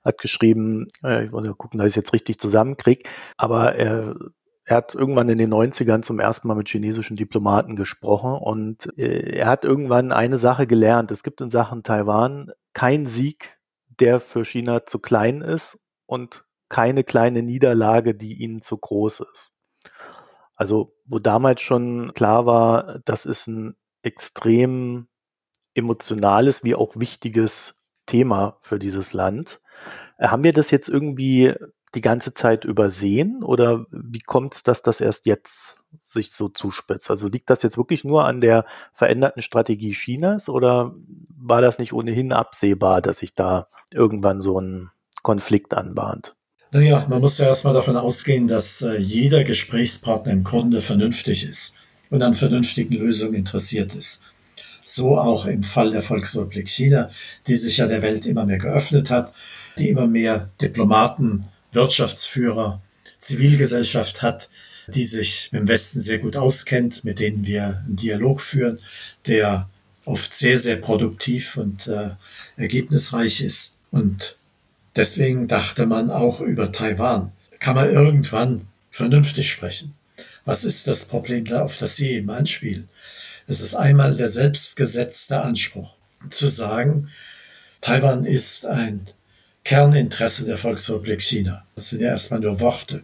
[0.04, 4.16] hat geschrieben, äh, ich muss mal gucken, dass ich es jetzt richtig zusammenkriege, aber er,
[4.64, 9.38] er hat irgendwann in den 90ern zum ersten Mal mit chinesischen Diplomaten gesprochen und äh,
[9.38, 11.10] er hat irgendwann eine Sache gelernt.
[11.10, 17.04] Es gibt in Sachen Taiwan keinen Sieg, der für China zu klein ist und keine
[17.04, 19.58] kleine Niederlage, die ihnen zu groß ist.
[20.54, 25.08] Also, wo damals schon klar war, das ist ein extrem
[25.74, 27.74] emotionales wie auch wichtiges
[28.06, 29.60] Thema für dieses Land.
[30.18, 31.54] Äh, haben wir das jetzt irgendwie
[31.94, 37.10] die ganze Zeit übersehen oder wie kommt es, dass das erst jetzt sich so zuspitzt?
[37.10, 40.94] Also liegt das jetzt wirklich nur an der veränderten Strategie Chinas oder
[41.36, 44.90] war das nicht ohnehin absehbar, dass sich da irgendwann so ein
[45.22, 46.36] Konflikt anbahnt?
[46.70, 51.79] Naja, man muss ja erstmal davon ausgehen, dass äh, jeder Gesprächspartner im Grunde vernünftig ist
[52.10, 54.22] und an vernünftigen Lösungen interessiert ist.
[54.84, 57.10] So auch im Fall der Volksrepublik China,
[57.46, 59.32] die sich ja der Welt immer mehr geöffnet hat,
[59.78, 62.82] die immer mehr Diplomaten, Wirtschaftsführer,
[63.20, 64.50] Zivilgesellschaft hat,
[64.88, 68.80] die sich dem Westen sehr gut auskennt, mit denen wir einen Dialog führen,
[69.26, 69.68] der
[70.04, 72.10] oft sehr, sehr produktiv und äh,
[72.56, 73.78] ergebnisreich ist.
[73.92, 74.36] Und
[74.96, 77.32] Deswegen dachte man auch über Taiwan.
[77.60, 79.94] Kann man irgendwann vernünftig sprechen?
[80.44, 82.88] Was ist das Problem da, auf das Sie eben anspielen?
[83.46, 85.94] Es ist einmal der selbstgesetzte Anspruch,
[86.30, 87.08] zu sagen,
[87.80, 89.06] Taiwan ist ein
[89.64, 91.64] Kerninteresse der Volksrepublik China.
[91.74, 93.02] Das sind ja erstmal nur Worte.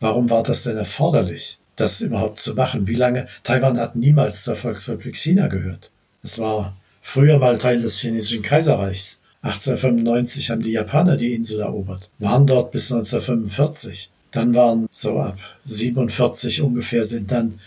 [0.00, 2.86] Warum war das denn erforderlich, das überhaupt zu machen?
[2.86, 3.28] Wie lange?
[3.42, 5.90] Taiwan hat niemals zur Volksrepublik China gehört.
[6.22, 9.24] Es war früher mal Teil des chinesischen Kaiserreichs.
[9.42, 14.10] 1895 haben die Japaner die Insel erobert, waren dort bis 1945.
[14.30, 17.58] Dann waren so ab 47 ungefähr sind dann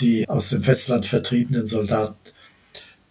[0.00, 2.16] die aus dem Festland vertriebenen Soldaten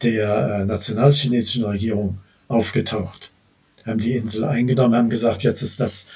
[0.02, 3.32] der äh, nationalchinesischen Regierung aufgetaucht,
[3.86, 6.10] haben die Insel eingenommen, haben gesagt, jetzt ist das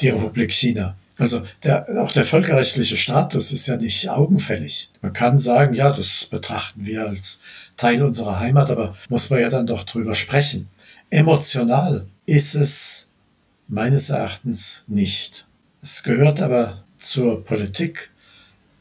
[0.00, 0.96] die Republik China.
[1.16, 4.90] Also der, auch der völkerrechtliche Status ist ja nicht augenfällig.
[5.00, 7.40] Man kann sagen, ja, das betrachten wir als
[7.76, 10.68] Teil unserer Heimat, aber muss man ja dann doch drüber sprechen.
[11.10, 13.10] Emotional ist es
[13.68, 15.46] meines Erachtens nicht.
[15.84, 18.08] Es gehört aber zur Politik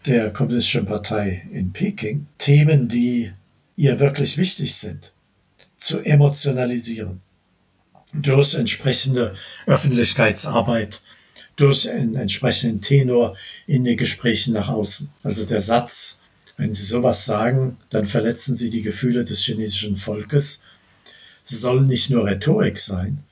[0.05, 3.33] der Kommunistischen Partei in Peking, Themen, die
[3.75, 5.11] ihr wirklich wichtig sind,
[5.81, 7.19] zu emotionalisieren.
[8.13, 9.33] Durch entsprechende
[9.65, 11.01] Öffentlichkeitsarbeit,
[11.57, 13.35] durch einen entsprechenden Tenor
[13.67, 15.11] in den Gesprächen nach außen.
[15.23, 16.21] Also der Satz,
[16.55, 20.63] wenn Sie sowas sagen, dann verletzen Sie die Gefühle des chinesischen Volkes
[21.43, 23.25] soll nicht nur Rhetorik sein,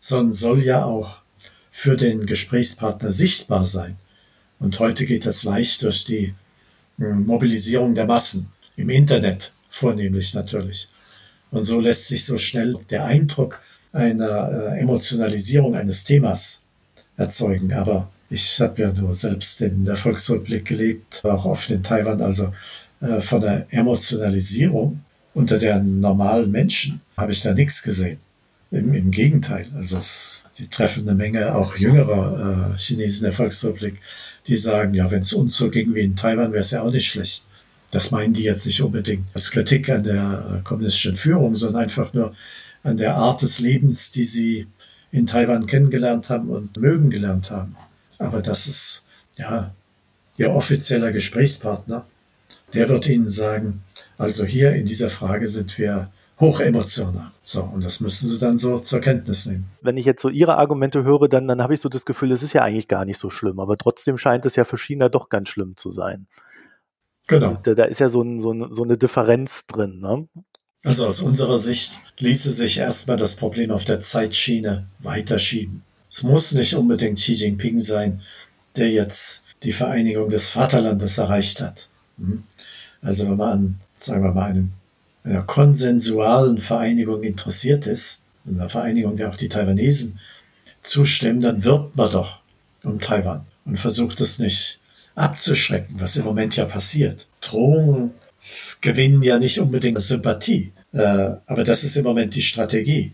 [0.00, 1.20] sondern soll ja auch
[1.78, 3.94] für den Gesprächspartner sichtbar sein.
[4.58, 6.34] Und heute geht das leicht durch die
[6.98, 10.88] hm, Mobilisierung der Massen, im Internet vornehmlich natürlich.
[11.52, 13.60] Und so lässt sich so schnell der Eindruck
[13.92, 16.64] einer äh, Emotionalisierung eines Themas
[17.16, 17.72] erzeugen.
[17.72, 22.20] Aber ich habe ja nur selbst in der Volksrepublik gelebt, auch oft in Taiwan.
[22.20, 22.52] Also
[23.00, 28.18] äh, von der Emotionalisierung unter den normalen Menschen habe ich da nichts gesehen.
[28.70, 34.00] Im, im Gegenteil, also es, sie treffen eine Menge auch jüngerer äh, Chinesen der Volksrepublik,
[34.46, 36.90] die sagen, ja, wenn es uns so ging wie in Taiwan, wäre es ja auch
[36.90, 37.46] nicht schlecht.
[37.90, 42.12] Das meinen die jetzt nicht unbedingt als Kritik an der äh, kommunistischen Führung, sondern einfach
[42.12, 42.34] nur
[42.82, 44.66] an der Art des Lebens, die sie
[45.10, 47.76] in Taiwan kennengelernt haben und mögen gelernt haben.
[48.18, 49.74] Aber das ist, ja,
[50.36, 52.06] ihr offizieller Gesprächspartner,
[52.74, 53.82] der wird ihnen sagen,
[54.18, 57.32] also hier in dieser Frage sind wir hochemotional.
[57.42, 59.70] So, und das müssen sie dann so zur Kenntnis nehmen.
[59.82, 62.42] Wenn ich jetzt so Ihre Argumente höre, dann, dann habe ich so das Gefühl, es
[62.42, 65.28] ist ja eigentlich gar nicht so schlimm, aber trotzdem scheint es ja für China doch
[65.28, 66.26] ganz schlimm zu sein.
[67.26, 67.58] Genau.
[67.62, 70.00] Da, da ist ja so, ein, so, ein, so eine Differenz drin.
[70.00, 70.28] Ne?
[70.84, 75.82] Also aus unserer Sicht ließe sich erstmal das Problem auf der Zeitschiene weiterschieben.
[76.10, 78.22] Es muss nicht unbedingt Xi Jinping sein,
[78.76, 81.88] der jetzt die Vereinigung des Vaterlandes erreicht hat.
[82.18, 82.44] Hm?
[83.02, 84.72] Also wenn man an, sagen wir mal, einem,
[85.42, 90.18] konsensualen Vereinigung interessiert ist, einer Vereinigung, der auch die Taiwanesen
[90.82, 92.40] zustimmen, dann wirbt man doch
[92.82, 94.80] um Taiwan und versucht es nicht
[95.14, 97.26] abzuschrecken, was im Moment ja passiert.
[97.40, 98.12] Drohungen
[98.80, 103.12] gewinnen ja nicht unbedingt Sympathie, äh, aber das ist im Moment die Strategie.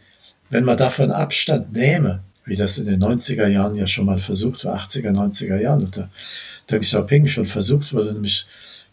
[0.51, 4.65] Wenn man davon Abstand nehme, wie das in den 90er Jahren ja schon mal versucht
[4.65, 6.11] war, 80er, 90er Jahren unter
[6.71, 8.47] Deng Xiaoping schon versucht wurde, nämlich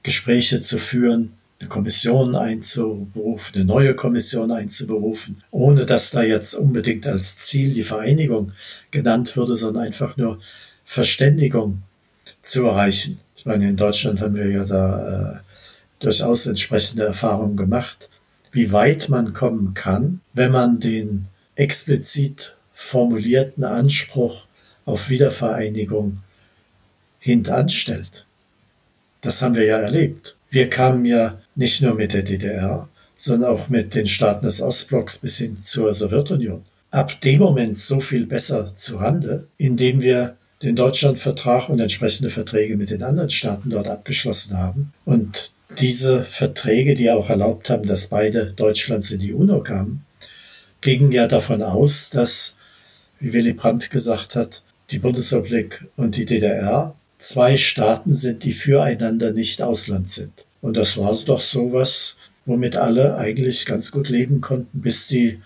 [0.03, 7.05] Gespräche zu führen, eine Kommission einzuberufen, eine neue Kommission einzuberufen, ohne dass da jetzt unbedingt
[7.05, 8.51] als Ziel die Vereinigung
[8.89, 10.39] genannt würde, sondern einfach nur
[10.83, 11.83] Verständigung
[12.41, 13.19] zu erreichen.
[13.35, 15.39] Ich meine, in Deutschland haben wir ja da äh,
[15.99, 18.09] durchaus entsprechende Erfahrungen gemacht,
[18.51, 24.47] wie weit man kommen kann, wenn man den explizit formulierten Anspruch
[24.85, 26.17] auf Wiedervereinigung
[27.19, 28.25] hintanstellt.
[29.21, 30.35] Das haben wir ja erlebt.
[30.53, 35.17] Wir kamen ja nicht nur mit der DDR, sondern auch mit den Staaten des Ostblocks
[35.19, 36.65] bis hin zur Sowjetunion.
[36.91, 42.75] Ab dem Moment so viel besser zu Rande, indem wir den Deutschlandvertrag und entsprechende Verträge
[42.75, 44.91] mit den anderen Staaten dort abgeschlossen haben.
[45.05, 50.05] Und diese Verträge, die auch erlaubt haben, dass beide Deutschlands in die UNO kamen,
[50.81, 52.59] gingen ja davon aus, dass,
[53.21, 59.31] wie Willy Brandt gesagt hat, die Bundesrepublik und die DDR zwei Staaten sind, die füreinander
[59.31, 60.45] nicht Ausland sind.
[60.61, 65.39] Und das war doch sowas, womit alle eigentlich ganz gut leben konnten, bis die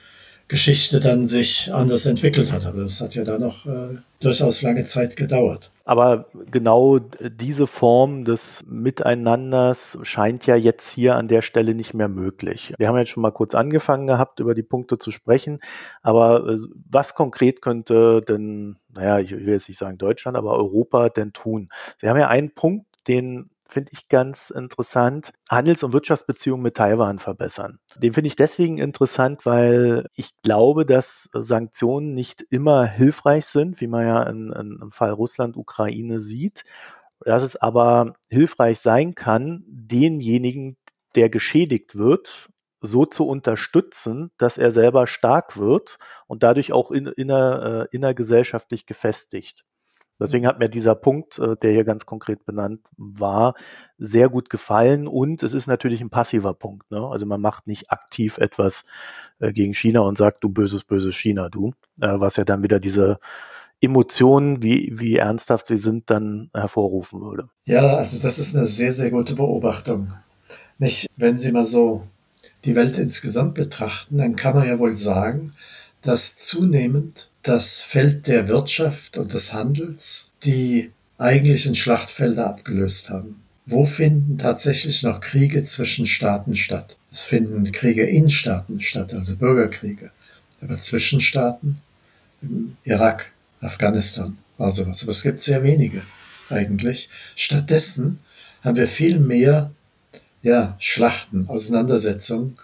[0.47, 2.65] Geschichte dann sich anders entwickelt hat.
[2.65, 5.71] Aber das hat ja da noch äh, durchaus lange Zeit gedauert.
[5.85, 12.09] Aber genau diese Form des Miteinanders scheint ja jetzt hier an der Stelle nicht mehr
[12.09, 12.73] möglich.
[12.77, 15.59] Wir haben jetzt schon mal kurz angefangen gehabt, über die Punkte zu sprechen.
[16.03, 16.57] Aber äh,
[16.89, 21.69] was konkret könnte denn, naja, ich will jetzt nicht sagen Deutschland, aber Europa denn tun?
[21.99, 27.19] Sie haben ja einen Punkt, den finde ich ganz interessant, Handels- und Wirtschaftsbeziehungen mit Taiwan
[27.19, 27.79] verbessern.
[27.97, 33.87] Den finde ich deswegen interessant, weil ich glaube, dass Sanktionen nicht immer hilfreich sind, wie
[33.87, 36.63] man ja in, in, im Fall Russland, Ukraine sieht.
[37.21, 40.77] Dass es aber hilfreich sein kann, denjenigen,
[41.15, 42.49] der geschädigt wird,
[42.81, 45.97] so zu unterstützen, dass er selber stark wird
[46.27, 49.65] und dadurch auch in, inner, äh, innergesellschaftlich gefestigt.
[50.19, 53.53] Deswegen hat mir dieser Punkt, äh, der hier ganz konkret benannt war,
[53.97, 55.07] sehr gut gefallen.
[55.07, 56.89] Und es ist natürlich ein passiver Punkt.
[56.91, 57.05] Ne?
[57.05, 58.85] Also man macht nicht aktiv etwas
[59.39, 61.73] äh, gegen China und sagt, du böses, böses China, du.
[61.99, 63.19] Äh, was ja dann wieder diese
[63.81, 67.49] Emotionen, wie, wie ernsthaft sie sind, dann hervorrufen würde.
[67.65, 70.13] Ja, also das ist eine sehr, sehr gute Beobachtung.
[70.77, 72.03] Nicht, wenn Sie mal so
[72.63, 75.51] die Welt insgesamt betrachten, dann kann man ja wohl sagen,
[76.01, 83.41] dass zunehmend das Feld der Wirtschaft und des Handels die eigentlichen Schlachtfelder abgelöst haben.
[83.67, 86.97] Wo finden tatsächlich noch Kriege zwischen Staaten statt?
[87.11, 90.11] Es finden Kriege in Staaten statt, also Bürgerkriege.
[90.59, 91.81] Aber zwischen Staaten,
[92.83, 93.31] Irak,
[93.61, 95.03] Afghanistan war sowas.
[95.03, 96.01] Aber es gibt sehr wenige
[96.49, 97.09] eigentlich.
[97.35, 98.19] Stattdessen
[98.63, 99.71] haben wir viel mehr
[100.41, 102.55] ja, Schlachten, Auseinandersetzungen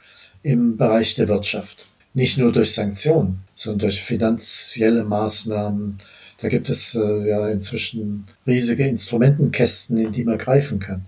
[0.41, 1.85] im Bereich der Wirtschaft.
[2.13, 5.99] Nicht nur durch Sanktionen, sondern durch finanzielle Maßnahmen.
[6.41, 11.05] Da gibt es äh, ja inzwischen riesige Instrumentenkästen, in die man greifen kann.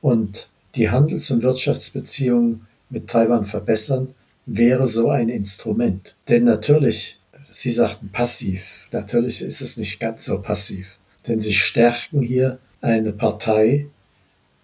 [0.00, 4.14] Und die Handels- und Wirtschaftsbeziehungen mit Taiwan verbessern,
[4.46, 6.14] wäre so ein Instrument.
[6.28, 7.18] Denn natürlich,
[7.50, 10.98] Sie sagten passiv, natürlich ist es nicht ganz so passiv.
[11.26, 13.86] Denn Sie stärken hier eine Partei,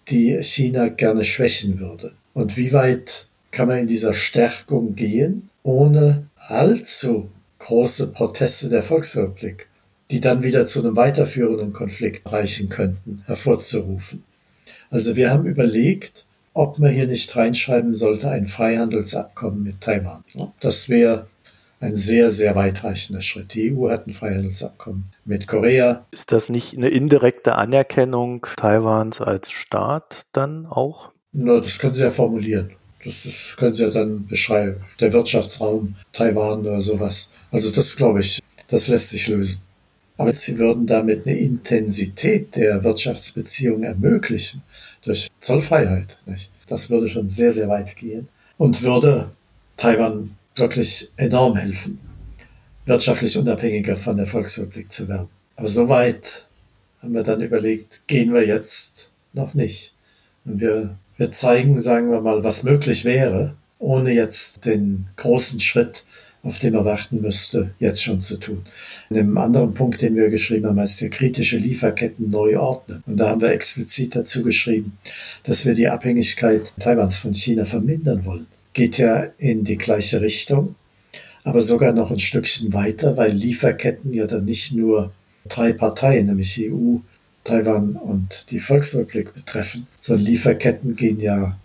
[0.09, 2.13] die China gerne schwächen würde.
[2.33, 9.67] Und wie weit kann man in dieser Stärkung gehen, ohne allzu große Proteste der Volksrepublik,
[10.11, 14.23] die dann wieder zu einem weiterführenden Konflikt reichen könnten, hervorzurufen.
[14.89, 20.23] Also wir haben überlegt, ob man hier nicht reinschreiben sollte, ein Freihandelsabkommen mit Taiwan.
[20.59, 21.27] Das wäre
[21.79, 23.53] ein sehr, sehr weitreichender Schritt.
[23.53, 26.05] Die EU hat ein Freihandelsabkommen mit Korea.
[26.11, 31.11] Ist das nicht eine indirekte Anerkennung Taiwans als Staat dann auch?
[31.31, 32.71] Na, das können Sie ja formulieren.
[33.03, 34.81] Das, das können Sie ja dann beschreiben.
[34.99, 37.31] Der Wirtschaftsraum Taiwan oder sowas.
[37.51, 39.61] Also das glaube ich, das lässt sich lösen.
[40.17, 44.63] Aber Sie würden damit eine Intensität der Wirtschaftsbeziehungen ermöglichen
[45.03, 46.17] durch Zollfreiheit.
[46.25, 46.51] Nicht?
[46.67, 49.31] Das würde schon sehr, sehr weit gehen und würde
[49.77, 51.99] Taiwan wirklich enorm helfen,
[52.85, 55.29] wirtschaftlich unabhängiger von der Volksrepublik zu werden.
[55.55, 56.45] Aber so weit
[57.01, 59.93] haben wir dann überlegt, gehen wir jetzt noch nicht.
[60.45, 66.03] Und wir, wir zeigen, sagen wir mal, was möglich wäre, ohne jetzt den großen Schritt,
[66.41, 68.63] auf den man warten müsste, jetzt schon zu tun.
[69.11, 73.03] In einem anderen Punkt, den wir geschrieben haben, heißt der kritische Lieferketten neu ordnen.
[73.05, 74.97] Und da haben wir explizit dazu geschrieben,
[75.43, 80.75] dass wir die Abhängigkeit Taiwans von China vermindern wollen geht ja in die gleiche Richtung,
[81.43, 85.11] aber sogar noch ein Stückchen weiter, weil Lieferketten ja dann nicht nur
[85.47, 86.97] drei Parteien, nämlich EU,
[87.49, 91.57] Taiwan und die Volksrepublik betreffen, sondern Lieferketten gehen ja,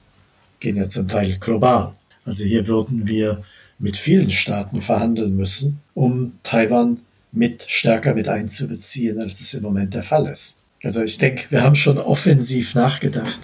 [0.60, 1.94] gehen ja zum Teil global.
[2.24, 3.42] Also hier würden wir
[3.78, 7.00] mit vielen Staaten verhandeln müssen, um Taiwan
[7.32, 10.58] mit stärker mit einzubeziehen, als es im Moment der Fall ist.
[10.82, 13.38] Also ich denke, wir haben schon offensiv nachgedacht,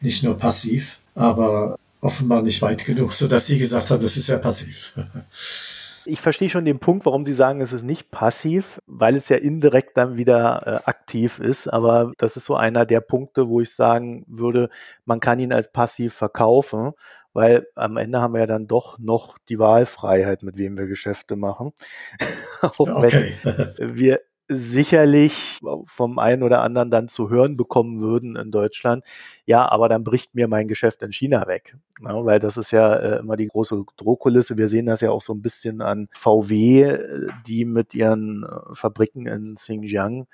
[0.00, 4.38] nicht nur passiv, aber offenbar nicht weit genug, sodass sie gesagt hat, das ist ja
[4.38, 4.94] passiv.
[6.06, 9.36] Ich verstehe schon den Punkt, warum Sie sagen, es ist nicht passiv, weil es ja
[9.36, 11.68] indirekt dann wieder äh, aktiv ist.
[11.68, 14.70] Aber das ist so einer der Punkte, wo ich sagen würde,
[15.04, 16.92] man kann ihn als passiv verkaufen,
[17.32, 21.36] weil am Ende haben wir ja dann doch noch die Wahlfreiheit, mit wem wir Geschäfte
[21.36, 21.72] machen.
[22.62, 23.34] Auch okay.
[23.76, 29.04] wenn wir sicherlich vom einen oder anderen dann zu hören bekommen würden in Deutschland,
[29.44, 31.76] ja, aber dann bricht mir mein Geschäft in China weg.
[32.02, 34.56] Ja, weil das ist ja äh, immer die große Drohkulisse.
[34.56, 38.74] Wir sehen das ja auch so ein bisschen an VW, äh, die mit ihren äh,
[38.74, 40.26] Fabriken in Xinjiang,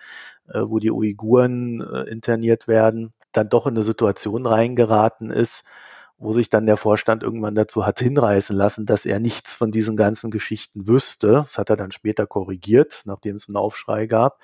[0.48, 5.64] äh, wo die Uiguren äh, interniert werden, dann doch in eine Situation reingeraten ist,
[6.23, 9.97] wo sich dann der Vorstand irgendwann dazu hat hinreißen lassen, dass er nichts von diesen
[9.97, 11.43] ganzen Geschichten wüsste.
[11.45, 14.39] Das hat er dann später korrigiert, nachdem es einen Aufschrei gab.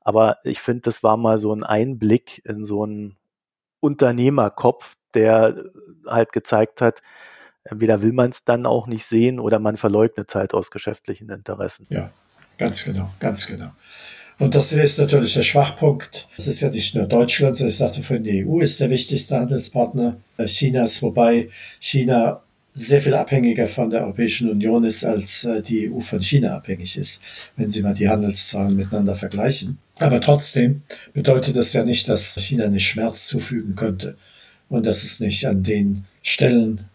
[0.00, 3.16] Aber ich finde, das war mal so ein Einblick in so einen
[3.80, 5.70] Unternehmerkopf, der
[6.06, 7.00] halt gezeigt hat,
[7.64, 11.30] entweder will man es dann auch nicht sehen oder man verleugnet es halt aus geschäftlichen
[11.30, 11.86] Interessen.
[11.88, 12.10] Ja,
[12.58, 13.70] ganz genau, ganz genau.
[14.42, 16.26] Und das ist natürlich der Schwachpunkt.
[16.36, 19.36] Es ist ja nicht nur Deutschland, sondern ich sagte vorhin, die EU ist der wichtigste
[19.36, 22.42] Handelspartner Chinas, wobei China
[22.74, 26.98] sehr viel abhängiger von der Europäischen Union ist, als äh, die EU von China abhängig
[26.98, 27.22] ist,
[27.56, 29.78] wenn Sie mal die Handelszahlen miteinander vergleichen.
[30.00, 34.16] Aber trotzdem bedeutet das ja nicht, dass China nicht Schmerz zufügen könnte
[34.68, 36.88] und dass es nicht an den Stellen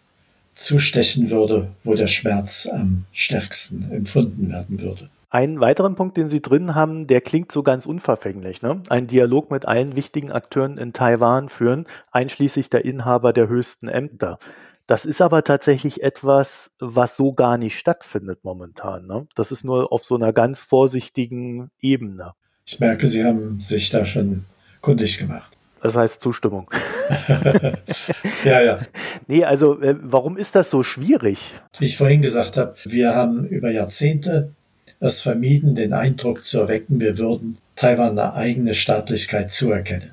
[0.53, 5.09] zustechen würde, wo der Schmerz am stärksten empfunden werden würde.
[5.29, 8.61] Einen weiteren Punkt, den Sie drin haben, der klingt so ganz unverfänglich.
[8.61, 8.81] Ne?
[8.87, 14.39] Ein Dialog mit allen wichtigen Akteuren in Taiwan führen, einschließlich der Inhaber der höchsten Ämter.
[14.85, 19.05] Das ist aber tatsächlich etwas, was so gar nicht stattfindet momentan.
[19.05, 19.27] Ne?
[19.35, 22.33] Das ist nur auf so einer ganz vorsichtigen Ebene.
[22.65, 24.45] Ich merke, Sie haben sich da schon
[24.79, 25.51] kundig gemacht.
[25.81, 26.69] Das heißt Zustimmung.
[28.45, 28.79] ja, ja.
[29.27, 31.53] Nee, also äh, warum ist das so schwierig?
[31.77, 34.53] Wie ich vorhin gesagt habe, wir haben über Jahrzehnte
[34.99, 40.11] es vermieden, den Eindruck zu erwecken, wir würden Taiwan eine eigene Staatlichkeit zuerkennen,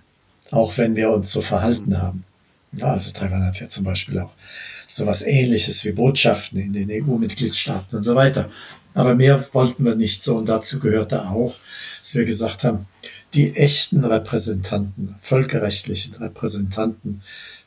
[0.50, 2.24] auch wenn wir uns so verhalten haben.
[2.80, 4.32] Also Taiwan hat ja zum Beispiel auch
[4.86, 8.50] sowas ähnliches wie Botschaften in den EU-Mitgliedstaaten und so weiter.
[8.92, 11.56] Aber mehr wollten wir nicht so und dazu gehörte auch,
[12.00, 12.86] dass wir gesagt haben,
[13.32, 17.22] die echten Repräsentanten, völkerrechtlichen Repräsentanten,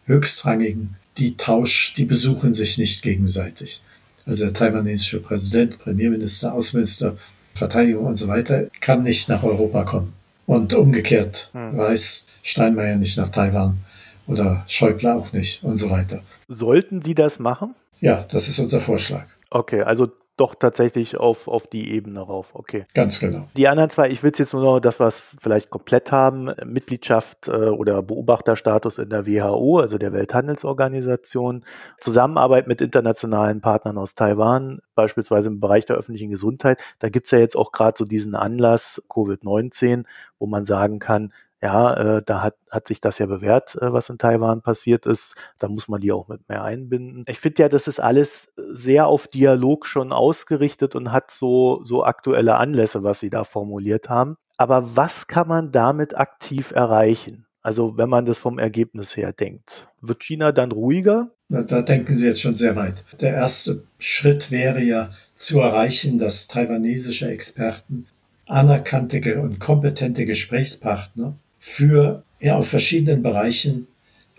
[0.05, 3.81] höchstrangigen, die Tausch, die besuchen sich nicht gegenseitig
[4.27, 7.17] also der taiwanesische Präsident, Premierminister, Außenminister,
[7.55, 10.13] Verteidigung und so weiter, kann nicht nach Europa kommen.
[10.45, 11.79] Und umgekehrt hm.
[11.79, 13.79] reist Steinmeier nicht nach Taiwan
[14.27, 16.21] oder Schäuble auch nicht und so weiter.
[16.47, 17.73] Sollten Sie das machen?
[17.99, 19.25] Ja, das ist unser Vorschlag.
[19.49, 22.51] Okay, also doch tatsächlich auf, auf die Ebene rauf.
[22.53, 22.85] Okay.
[22.93, 23.47] Ganz genau.
[23.57, 27.51] Die anderen zwei, ich will jetzt nur noch das, was vielleicht komplett haben, Mitgliedschaft äh,
[27.51, 31.65] oder Beobachterstatus in der WHO, also der Welthandelsorganisation,
[31.99, 36.79] Zusammenarbeit mit internationalen Partnern aus Taiwan, beispielsweise im Bereich der öffentlichen Gesundheit.
[36.99, 40.05] Da gibt's ja jetzt auch gerade so diesen Anlass Covid-19,
[40.37, 44.09] wo man sagen kann, ja, äh, da hat, hat sich das ja bewährt, äh, was
[44.09, 45.35] in Taiwan passiert ist.
[45.57, 47.23] Da muss man die auch mit mehr einbinden.
[47.27, 52.03] Ich finde ja, das ist alles sehr auf Dialog schon ausgerichtet und hat so, so
[52.03, 54.37] aktuelle Anlässe, was Sie da formuliert haben.
[54.57, 57.45] Aber was kann man damit aktiv erreichen?
[57.61, 59.89] Also wenn man das vom Ergebnis her denkt.
[60.01, 61.31] Wird China dann ruhiger?
[61.49, 62.95] Da denken Sie jetzt schon sehr weit.
[63.19, 68.07] Der erste Schritt wäre ja zu erreichen, dass taiwanesische Experten
[68.45, 71.37] anerkannte und kompetente Gesprächspartner
[71.67, 73.87] für ja, auf verschiedenen Bereichen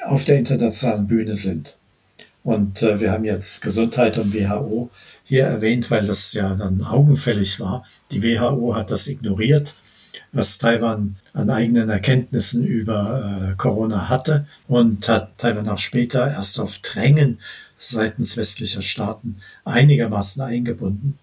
[0.02, 1.76] auf der internationalen Bühne sind.
[2.42, 4.90] Und äh, wir haben jetzt Gesundheit und WHO
[5.24, 7.84] hier erwähnt, weil das ja dann augenfällig war.
[8.10, 9.74] Die WHO hat das ignoriert,
[10.32, 16.58] was Taiwan an eigenen Erkenntnissen über äh, Corona hatte und hat Taiwan auch später erst
[16.58, 17.38] auf Drängen
[17.76, 21.18] seitens westlicher Staaten einigermaßen eingebunden,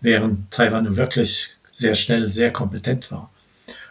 [0.00, 3.30] während Taiwan wirklich sehr schnell sehr kompetent war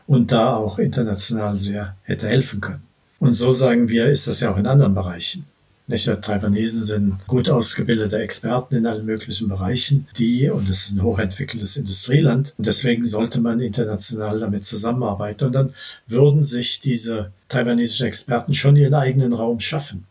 [0.07, 2.83] und da auch international sehr hätte helfen können.
[3.19, 5.45] Und so sagen wir, ist das ja auch in anderen Bereichen.
[5.87, 6.09] Nicht?
[6.21, 11.77] Taiwanesen sind gut ausgebildete Experten in allen möglichen Bereichen, die, und es ist ein hochentwickeltes
[11.77, 15.45] Industrieland, und deswegen sollte man international damit zusammenarbeiten.
[15.45, 15.73] Und dann
[16.07, 20.05] würden sich diese taiwanesischen Experten schon ihren eigenen Raum schaffen.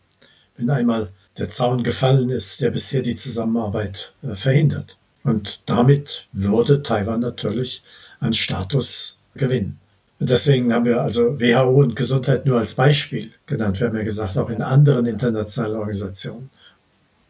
[0.57, 4.97] Wenn einmal der Zaun gefallen ist, der bisher die Zusammenarbeit äh, verhindert.
[5.23, 7.83] Und damit würde Taiwan natürlich
[8.21, 9.79] an Status gewinnen.
[10.19, 13.79] Und deswegen haben wir also WHO und Gesundheit nur als Beispiel genannt.
[13.79, 16.49] Wir haben ja gesagt, auch in anderen internationalen Organisationen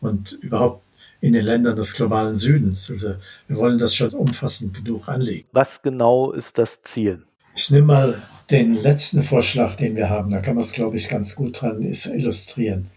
[0.01, 0.83] und überhaupt
[1.19, 2.89] in den Ländern des globalen Südens.
[2.91, 3.15] Also
[3.47, 5.47] wir wollen das schon umfassend genug anlegen.
[5.51, 7.23] Was genau ist das Ziel?
[7.55, 8.21] Ich nehme mal
[8.51, 10.29] den letzten Vorschlag, den wir haben.
[10.29, 12.91] Da kann man es, glaube ich, ganz gut dran illustrieren.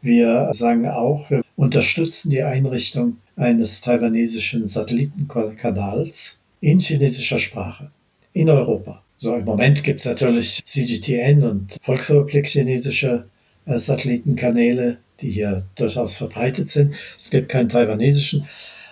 [0.00, 7.90] Wir sagen auch, wir unterstützen die Einrichtung eines taiwanesischen Satellitenkanals in chinesischer Sprache
[8.32, 9.03] in Europa.
[9.24, 13.24] So, im Moment gibt es natürlich CGTN und Volksrepublik chinesische
[13.64, 16.92] äh, Satellitenkanäle, die hier durchaus verbreitet sind.
[17.16, 18.44] Es gibt keinen taiwanesischen.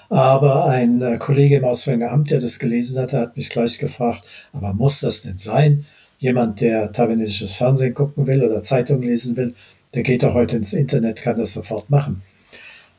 [0.08, 4.24] Aber ein äh, Kollege im Auswärtigen Amt, der das gelesen hatte, hat mich gleich gefragt,
[4.54, 5.84] aber muss das denn sein?
[6.18, 9.54] Jemand, der taiwanesisches Fernsehen gucken will oder Zeitung lesen will,
[9.92, 12.22] der geht doch heute ins Internet, kann das sofort machen.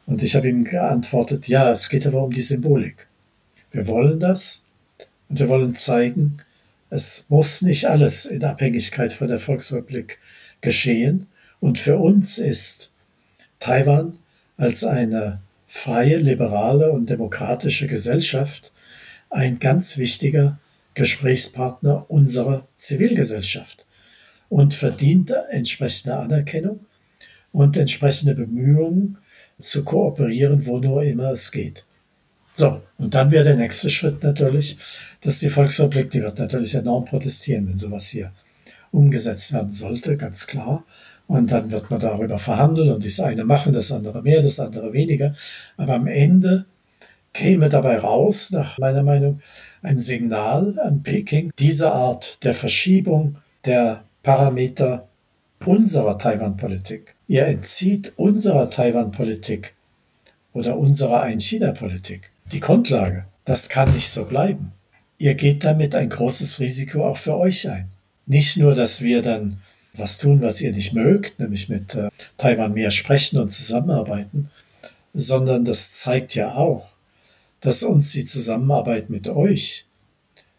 [0.06, 3.08] Und ich habe ihm geantwortet, ja, es geht aber um die Symbolik.
[3.72, 4.68] Wir wollen das
[5.30, 6.38] und wir wollen zeigen,
[6.94, 10.20] es muss nicht alles in Abhängigkeit von der Volksrepublik
[10.62, 11.26] geschehen.
[11.60, 12.92] Und für uns ist
[13.60, 14.20] Taiwan
[14.58, 18.72] als eine freie, liberale und demokratische Gesellschaft
[19.32, 20.60] ein ganz wichtiger
[20.94, 23.88] Gesprächspartner unserer Zivilgesellschaft
[24.50, 26.86] und verdient entsprechende Anerkennung
[27.52, 29.18] und entsprechende Bemühungen
[29.60, 31.86] zu kooperieren, wo nur immer es geht.
[32.54, 34.78] So, und dann wäre der nächste Schritt natürlich,
[35.24, 38.32] dass die Volksrepublik, die wird natürlich enorm protestieren, wenn sowas hier
[38.92, 40.84] umgesetzt werden sollte, ganz klar.
[41.28, 44.94] Und dann wird man darüber verhandeln und das eine machen, das andere mehr, das andere
[44.94, 45.34] weniger.
[45.78, 46.66] Aber am Ende
[47.32, 49.42] käme dabei raus, nach meiner Meinung,
[49.82, 55.08] ein Signal an Peking, diese Art der Verschiebung der Parameter
[55.66, 57.16] unserer Taiwan-Politik.
[57.28, 59.74] Ihr entzieht unserer Taiwan-Politik
[60.54, 63.26] oder unserer Ein-China-Politik die Grundlage.
[63.46, 64.72] Das kann nicht so bleiben.
[65.18, 67.90] Ihr geht damit ein großes Risiko auch für euch ein.
[68.26, 69.62] Nicht nur, dass wir dann
[69.94, 74.50] was tun, was ihr nicht mögt, nämlich mit äh, Taiwan mehr sprechen und zusammenarbeiten,
[75.14, 76.88] sondern das zeigt ja auch,
[77.62, 79.86] dass uns die Zusammenarbeit mit euch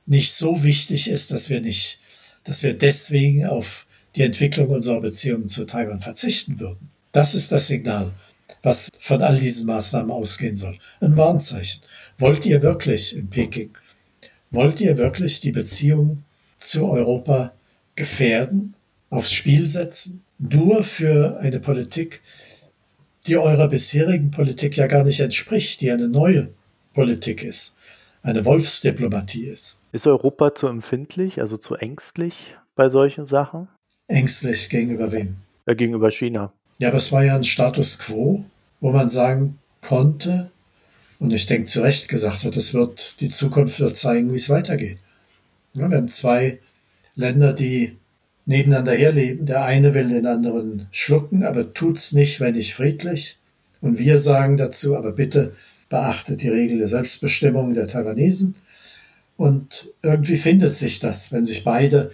[0.06, 1.98] nicht so wichtig ist, dass wir nicht,
[2.44, 6.90] dass wir deswegen auf die Entwicklung unserer Beziehungen zu Taiwan verzichten würden.
[7.10, 8.12] Das ist das Signal
[8.64, 10.78] was von all diesen Maßnahmen ausgehen soll.
[11.00, 11.82] Ein Warnzeichen.
[12.18, 13.70] Wollt ihr wirklich in Peking,
[14.54, 16.24] wollt ihr wirklich die Beziehung
[16.58, 17.52] zu Europa
[17.96, 18.74] gefährden,
[19.10, 22.20] aufs Spiel setzen, nur für eine Politik,
[23.26, 26.48] die eurer bisherigen Politik ja gar nicht entspricht, die eine neue
[26.92, 27.76] Politik ist,
[28.22, 29.80] eine Wolfsdiplomatie ist.
[29.92, 33.68] Ist Europa zu empfindlich, also zu ängstlich bei solchen Sachen?
[34.08, 35.36] Ängstlich gegenüber wem?
[35.66, 36.52] Äh, gegenüber China.
[36.78, 38.44] Ja, das war ja ein Status quo,
[38.80, 40.50] wo man sagen konnte,
[41.24, 44.50] und ich denke zu Recht gesagt wird, es wird, die Zukunft wird zeigen, wie es
[44.50, 44.98] weitergeht.
[45.72, 46.58] Ja, wir haben zwei
[47.16, 47.96] Länder, die
[48.44, 49.46] nebeneinander herleben.
[49.46, 53.38] Der eine will den anderen schlucken, aber tut's nicht, wenn nicht friedlich.
[53.80, 55.54] Und wir sagen dazu, aber bitte
[55.88, 58.56] beachtet die Regel der Selbstbestimmung der Taiwanesen.
[59.38, 62.10] Und irgendwie findet sich das, wenn sich beide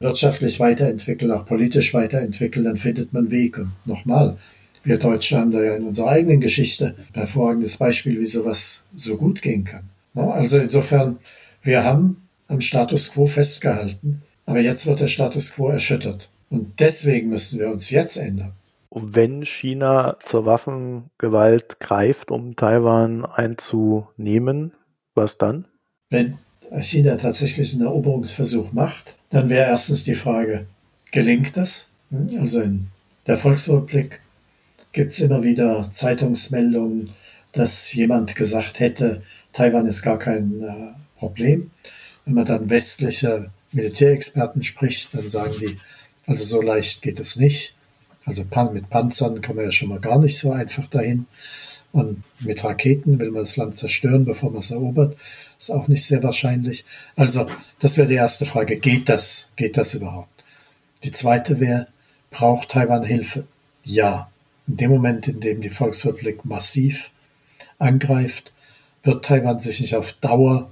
[0.00, 3.58] wirtschaftlich weiterentwickeln, auch politisch weiterentwickeln, dann findet man Weg.
[3.58, 4.38] Und nochmal,
[4.84, 9.16] wir Deutsche haben da ja in unserer eigenen Geschichte ein hervorragendes Beispiel, wie sowas so
[9.16, 9.88] gut gehen kann.
[10.14, 11.18] Also insofern,
[11.62, 16.30] wir haben am Status quo festgehalten, aber jetzt wird der Status quo erschüttert.
[16.50, 18.52] Und deswegen müssen wir uns jetzt ändern.
[18.90, 24.72] Und wenn China zur Waffengewalt greift, um Taiwan einzunehmen,
[25.16, 25.64] was dann?
[26.10, 26.38] Wenn
[26.80, 30.66] China tatsächlich einen Eroberungsversuch macht, dann wäre erstens die Frage,
[31.10, 31.90] gelingt es.
[32.38, 32.86] Also in
[33.26, 34.20] der Volksrepublik
[34.94, 37.10] gibt es immer wieder Zeitungsmeldungen,
[37.52, 39.22] dass jemand gesagt hätte,
[39.52, 41.70] Taiwan ist gar kein äh, Problem.
[42.24, 45.76] Wenn man dann westliche Militärexperten spricht, dann sagen die,
[46.26, 47.74] also so leicht geht es nicht.
[48.24, 51.26] Also mit Panzern kann man ja schon mal gar nicht so einfach dahin.
[51.92, 55.16] Und mit Raketen will man das Land zerstören, bevor man es erobert.
[55.58, 56.84] Ist auch nicht sehr wahrscheinlich.
[57.14, 57.46] Also,
[57.78, 58.78] das wäre die erste Frage.
[58.78, 59.52] Geht das?
[59.54, 60.44] Geht das überhaupt?
[61.04, 61.86] Die zweite wäre,
[62.30, 63.44] braucht Taiwan Hilfe?
[63.84, 64.30] Ja.
[64.66, 67.10] In dem Moment, in dem die Volksrepublik massiv
[67.78, 68.52] angreift,
[69.02, 70.70] wird Taiwan sich nicht auf Dauer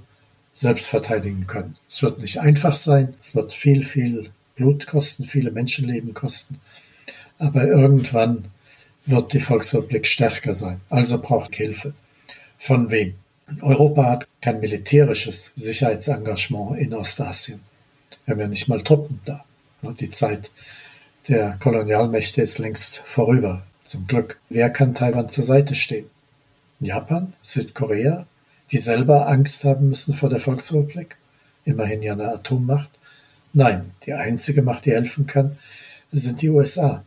[0.53, 1.75] selbst verteidigen können.
[1.87, 6.59] Es wird nicht einfach sein, es wird viel, viel Blut kosten, viele Menschenleben kosten,
[7.39, 8.45] aber irgendwann
[9.05, 11.93] wird die Volksrepublik stärker sein, also braucht Hilfe.
[12.57, 13.15] Von wem?
[13.61, 17.59] Europa hat kein militärisches Sicherheitsengagement in Ostasien.
[18.25, 19.43] Wir haben ja nicht mal Truppen da.
[19.81, 20.49] Die Zeit
[21.27, 23.63] der Kolonialmächte ist längst vorüber,
[23.93, 24.39] zum Glück.
[24.49, 26.07] Wer kann Taiwan zur Seite stehen?
[26.79, 28.25] Japan, Südkorea,
[28.71, 31.15] die selber Angst haben müssen vor der Volksrepublik,
[31.63, 32.89] immerhin ja eine Atommacht.
[33.53, 35.59] Nein, die einzige Macht, die helfen kann,
[36.11, 37.03] sind die USA.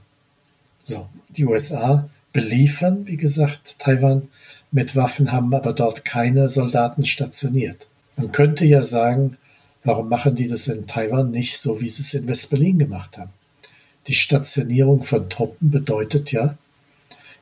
[0.84, 4.28] So, die USA beliefern, wie gesagt, Taiwan
[4.70, 7.88] mit Waffen, haben aber dort keine Soldaten stationiert.
[8.16, 9.36] Man könnte ja sagen,
[9.82, 13.32] warum machen die das in Taiwan nicht so, wie sie es in West-Berlin gemacht haben?
[14.06, 16.56] Die Stationierung von Truppen bedeutet ja,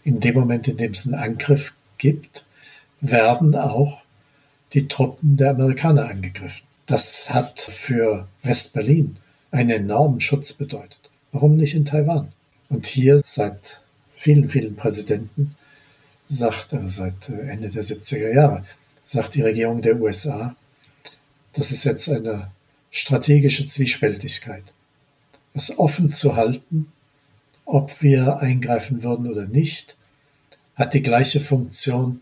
[0.05, 2.44] in dem Moment, in dem es einen Angriff gibt,
[3.00, 4.02] werden auch
[4.72, 6.64] die Truppen der Amerikaner angegriffen.
[6.86, 9.16] Das hat für West-Berlin
[9.50, 11.11] einen enormen Schutz bedeutet.
[11.32, 12.32] Warum nicht in Taiwan?
[12.68, 13.80] Und hier seit
[14.12, 15.55] vielen, vielen Präsidenten
[16.28, 18.64] sagt, also seit Ende der 70er Jahre,
[19.02, 20.57] sagt die Regierung der USA,
[21.52, 22.50] das ist jetzt eine
[22.90, 24.74] strategische Zwiespältigkeit.
[25.55, 26.92] Es offen zu halten,
[27.65, 29.97] ob wir eingreifen würden oder nicht,
[30.75, 32.21] hat die gleiche Funktion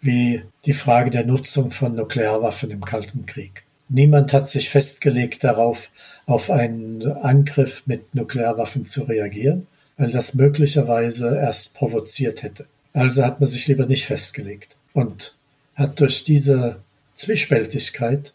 [0.00, 3.64] wie die Frage der Nutzung von Nuklearwaffen im Kalten Krieg.
[3.88, 5.90] Niemand hat sich festgelegt darauf,
[6.26, 9.66] auf einen Angriff mit Nuklearwaffen zu reagieren,
[9.96, 12.66] weil das möglicherweise erst provoziert hätte.
[12.92, 15.34] Also hat man sich lieber nicht festgelegt und
[15.74, 16.80] hat durch diese
[17.14, 18.32] Zwiespältigkeit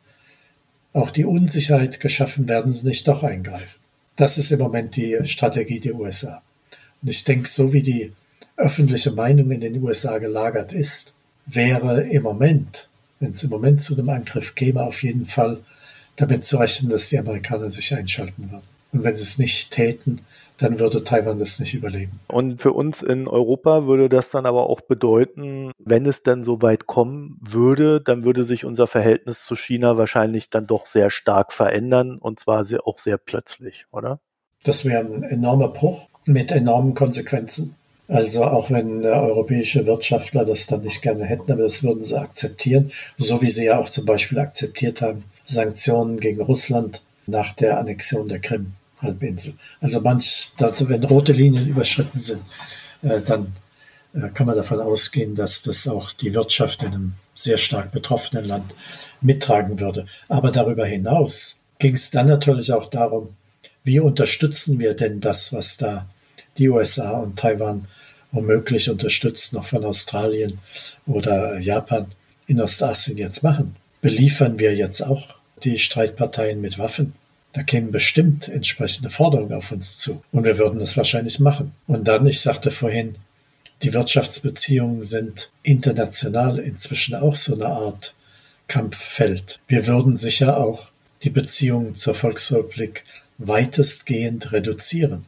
[0.93, 3.79] auch die Unsicherheit geschaffen, werden sie nicht doch eingreifen.
[4.15, 6.41] Das ist im Moment die Strategie der USA.
[7.05, 8.13] Und ich denke, so wie die
[8.57, 11.13] öffentliche Meinung in den USA gelagert ist,
[11.45, 12.89] wäre im Moment,
[13.19, 15.59] wenn es im Moment zu einem Angriff käme, auf jeden Fall
[16.15, 18.65] damit zu rechnen, dass die Amerikaner sich einschalten würden.
[18.91, 20.21] Und wenn sie es nicht täten,
[20.57, 22.19] dann würde Taiwan das nicht überleben.
[22.27, 26.63] Und für uns in Europa würde das dann aber auch bedeuten, wenn es dann so
[26.63, 31.53] weit kommen würde, dann würde sich unser Verhältnis zu China wahrscheinlich dann doch sehr stark
[31.53, 34.21] verändern und zwar sehr, auch sehr plötzlich, oder?
[34.63, 37.75] Das wäre ein enormer Bruch mit enormen Konsequenzen.
[38.07, 42.19] Also auch wenn äh, europäische Wirtschaftler das dann nicht gerne hätten, aber das würden sie
[42.19, 47.79] akzeptieren, so wie sie ja auch zum Beispiel akzeptiert haben Sanktionen gegen Russland nach der
[47.79, 49.55] Annexion der Krim-Halbinsel.
[49.81, 52.43] Also manch, wenn rote Linien überschritten sind,
[53.01, 53.53] äh, dann
[54.13, 58.45] äh, kann man davon ausgehen, dass das auch die Wirtschaft in einem sehr stark betroffenen
[58.45, 58.73] Land
[59.21, 60.05] mittragen würde.
[60.27, 63.35] Aber darüber hinaus ging es dann natürlich auch darum,
[63.83, 66.07] wie unterstützen wir denn das, was da
[66.57, 67.87] die USA und Taiwan
[68.31, 70.59] womöglich unterstützt noch von Australien
[71.05, 72.07] oder Japan
[72.47, 73.75] in Ostasien jetzt machen.
[74.01, 77.13] Beliefern wir jetzt auch die Streitparteien mit Waffen?
[77.53, 80.21] Da kämen bestimmt entsprechende Forderungen auf uns zu.
[80.33, 81.71] Und wir würden das wahrscheinlich machen.
[81.87, 83.15] Und dann, ich sagte vorhin,
[83.81, 88.13] die Wirtschaftsbeziehungen sind international inzwischen auch so eine Art
[88.67, 89.59] Kampffeld.
[89.67, 90.89] Wir würden sicher auch
[91.23, 93.03] die Beziehungen zur Volksrepublik
[93.37, 95.25] weitestgehend reduzieren.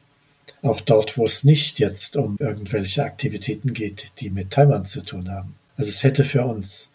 [0.68, 5.32] Auch dort, wo es nicht jetzt um irgendwelche Aktivitäten geht, die mit Taiwan zu tun
[5.32, 5.56] haben.
[5.78, 6.94] Also es hätte für uns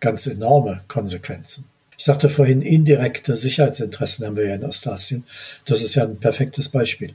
[0.00, 1.64] ganz enorme Konsequenzen.
[1.96, 5.24] Ich sagte vorhin, indirekte Sicherheitsinteressen haben wir ja in Ostasien.
[5.64, 7.14] Das ist ja ein perfektes Beispiel.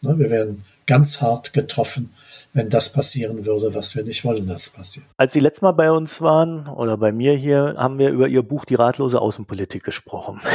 [0.00, 2.10] Ne, wir werden ganz hart getroffen
[2.56, 5.04] wenn das passieren würde, was wir nicht wollen, dass passiert.
[5.18, 8.42] Als Sie letztes Mal bei uns waren oder bei mir hier, haben wir über Ihr
[8.42, 10.40] Buch Die ratlose Außenpolitik gesprochen.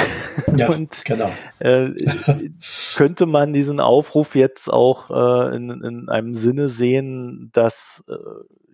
[0.57, 1.29] Ja, Und, genau.
[1.59, 1.91] Äh,
[2.95, 8.13] könnte man diesen Aufruf jetzt auch äh, in, in, einem Sinne sehen, dass äh,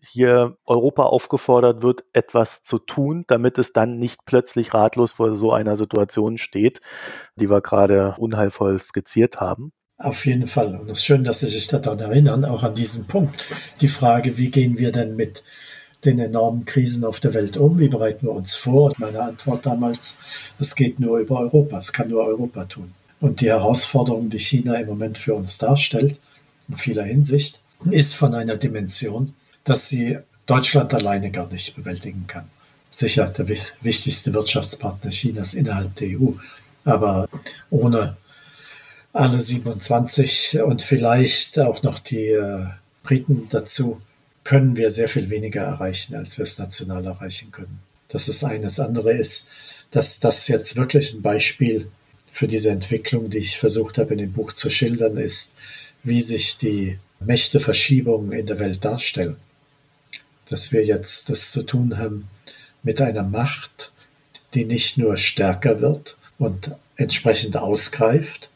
[0.02, 5.52] hier Europa aufgefordert wird, etwas zu tun, damit es dann nicht plötzlich ratlos vor so
[5.52, 6.80] einer Situation steht,
[7.36, 9.74] die wir gerade unheilvoll skizziert haben?
[10.00, 10.76] Auf jeden Fall.
[10.76, 13.44] Und es ist schön, dass Sie sich daran erinnern, auch an diesen Punkt.
[13.82, 15.44] Die Frage, wie gehen wir denn mit
[16.06, 17.80] den enormen Krisen auf der Welt um?
[17.80, 18.90] Wie bereiten wir uns vor?
[18.90, 20.20] Und meine Antwort damals,
[20.60, 21.80] es geht nur über Europa.
[21.80, 22.94] Es kann nur Europa tun.
[23.20, 26.20] Und die Herausforderung, die China im Moment für uns darstellt,
[26.70, 29.34] in vieler Hinsicht, ist von einer Dimension,
[29.64, 32.46] dass sie Deutschland alleine gar nicht bewältigen kann.
[32.92, 33.50] Sicher der
[33.82, 36.32] wichtigste Wirtschaftspartner Chinas innerhalb der EU,
[36.86, 37.28] aber
[37.70, 38.16] ohne
[39.18, 42.66] alle 27 und vielleicht auch noch die äh,
[43.04, 44.02] Briten dazu,
[44.44, 47.80] können wir sehr viel weniger erreichen, als wir es national erreichen können.
[48.08, 48.80] Das ist eines.
[48.80, 49.50] andere ist,
[49.92, 51.90] dass das jetzt wirklich ein Beispiel
[52.32, 55.56] für diese Entwicklung, die ich versucht habe in dem Buch zu schildern, ist,
[56.04, 59.38] wie sich die Mächteverschiebungen in der Welt darstellen.
[60.50, 62.30] Dass wir jetzt das zu tun haben
[62.84, 63.92] mit einer Macht,
[64.54, 68.50] die nicht nur stärker wird und entsprechend ausgreift,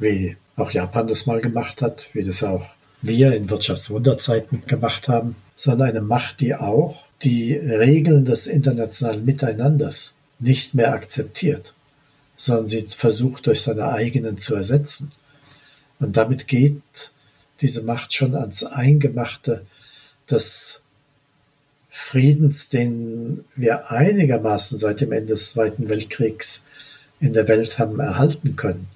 [0.00, 2.66] wie auch Japan das mal gemacht hat, wie das auch
[3.02, 10.14] wir in Wirtschaftswunderzeiten gemacht haben, sondern eine Macht, die auch die Regeln des internationalen Miteinanders
[10.38, 11.74] nicht mehr akzeptiert,
[12.36, 15.12] sondern sie versucht durch seine eigenen zu ersetzen.
[15.98, 16.82] Und damit geht
[17.60, 19.66] diese Macht schon ans Eingemachte
[20.30, 20.82] des
[21.88, 26.66] Friedens, den wir einigermaßen seit dem Ende des Zweiten Weltkriegs
[27.18, 28.88] in der Welt haben erhalten können.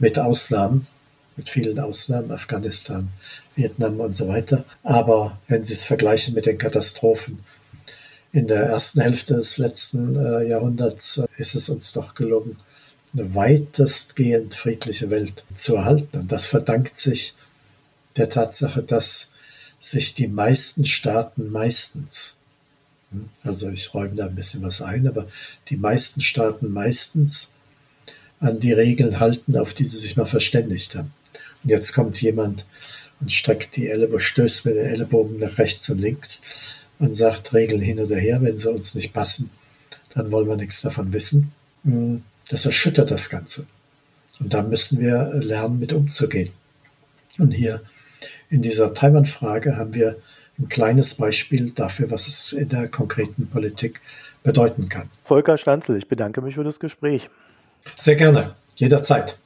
[0.00, 0.88] Mit Ausnahmen,
[1.36, 3.10] mit vielen Ausnahmen, Afghanistan,
[3.54, 4.64] Vietnam und so weiter.
[4.82, 7.38] Aber wenn Sie es vergleichen mit den Katastrophen
[8.32, 12.56] in der ersten Hälfte des letzten äh, Jahrhunderts, äh, ist es uns doch gelungen,
[13.12, 16.18] eine weitestgehend friedliche Welt zu erhalten.
[16.18, 17.34] Und das verdankt sich
[18.16, 19.32] der Tatsache, dass
[19.80, 22.36] sich die meisten Staaten meistens,
[23.10, 25.26] hm, also ich räume da ein bisschen was ein, aber
[25.68, 27.52] die meisten Staaten meistens
[28.40, 31.12] an die Regeln halten, auf die sie sich mal verständigt haben.
[31.62, 32.66] Und jetzt kommt jemand
[33.20, 36.42] und streckt die Ellenbogen, stößt mit den Ellenbogen nach rechts und links
[36.98, 39.50] und sagt Regeln hin oder her, wenn sie uns nicht passen,
[40.14, 41.52] dann wollen wir nichts davon wissen.
[41.84, 43.66] Hm, das erschüttert das Ganze.
[44.40, 46.50] Und da müssen wir lernen, mit umzugehen.
[47.38, 47.82] Und hier
[48.48, 50.16] in dieser Taiwan-Frage haben wir
[50.58, 54.00] ein kleines Beispiel dafür, was es in der konkreten Politik
[54.42, 55.10] bedeuten kann.
[55.24, 57.28] Volker Schlanzel, ich bedanke mich für das Gespräch.
[57.96, 59.38] Sehr gerne, jederzeit.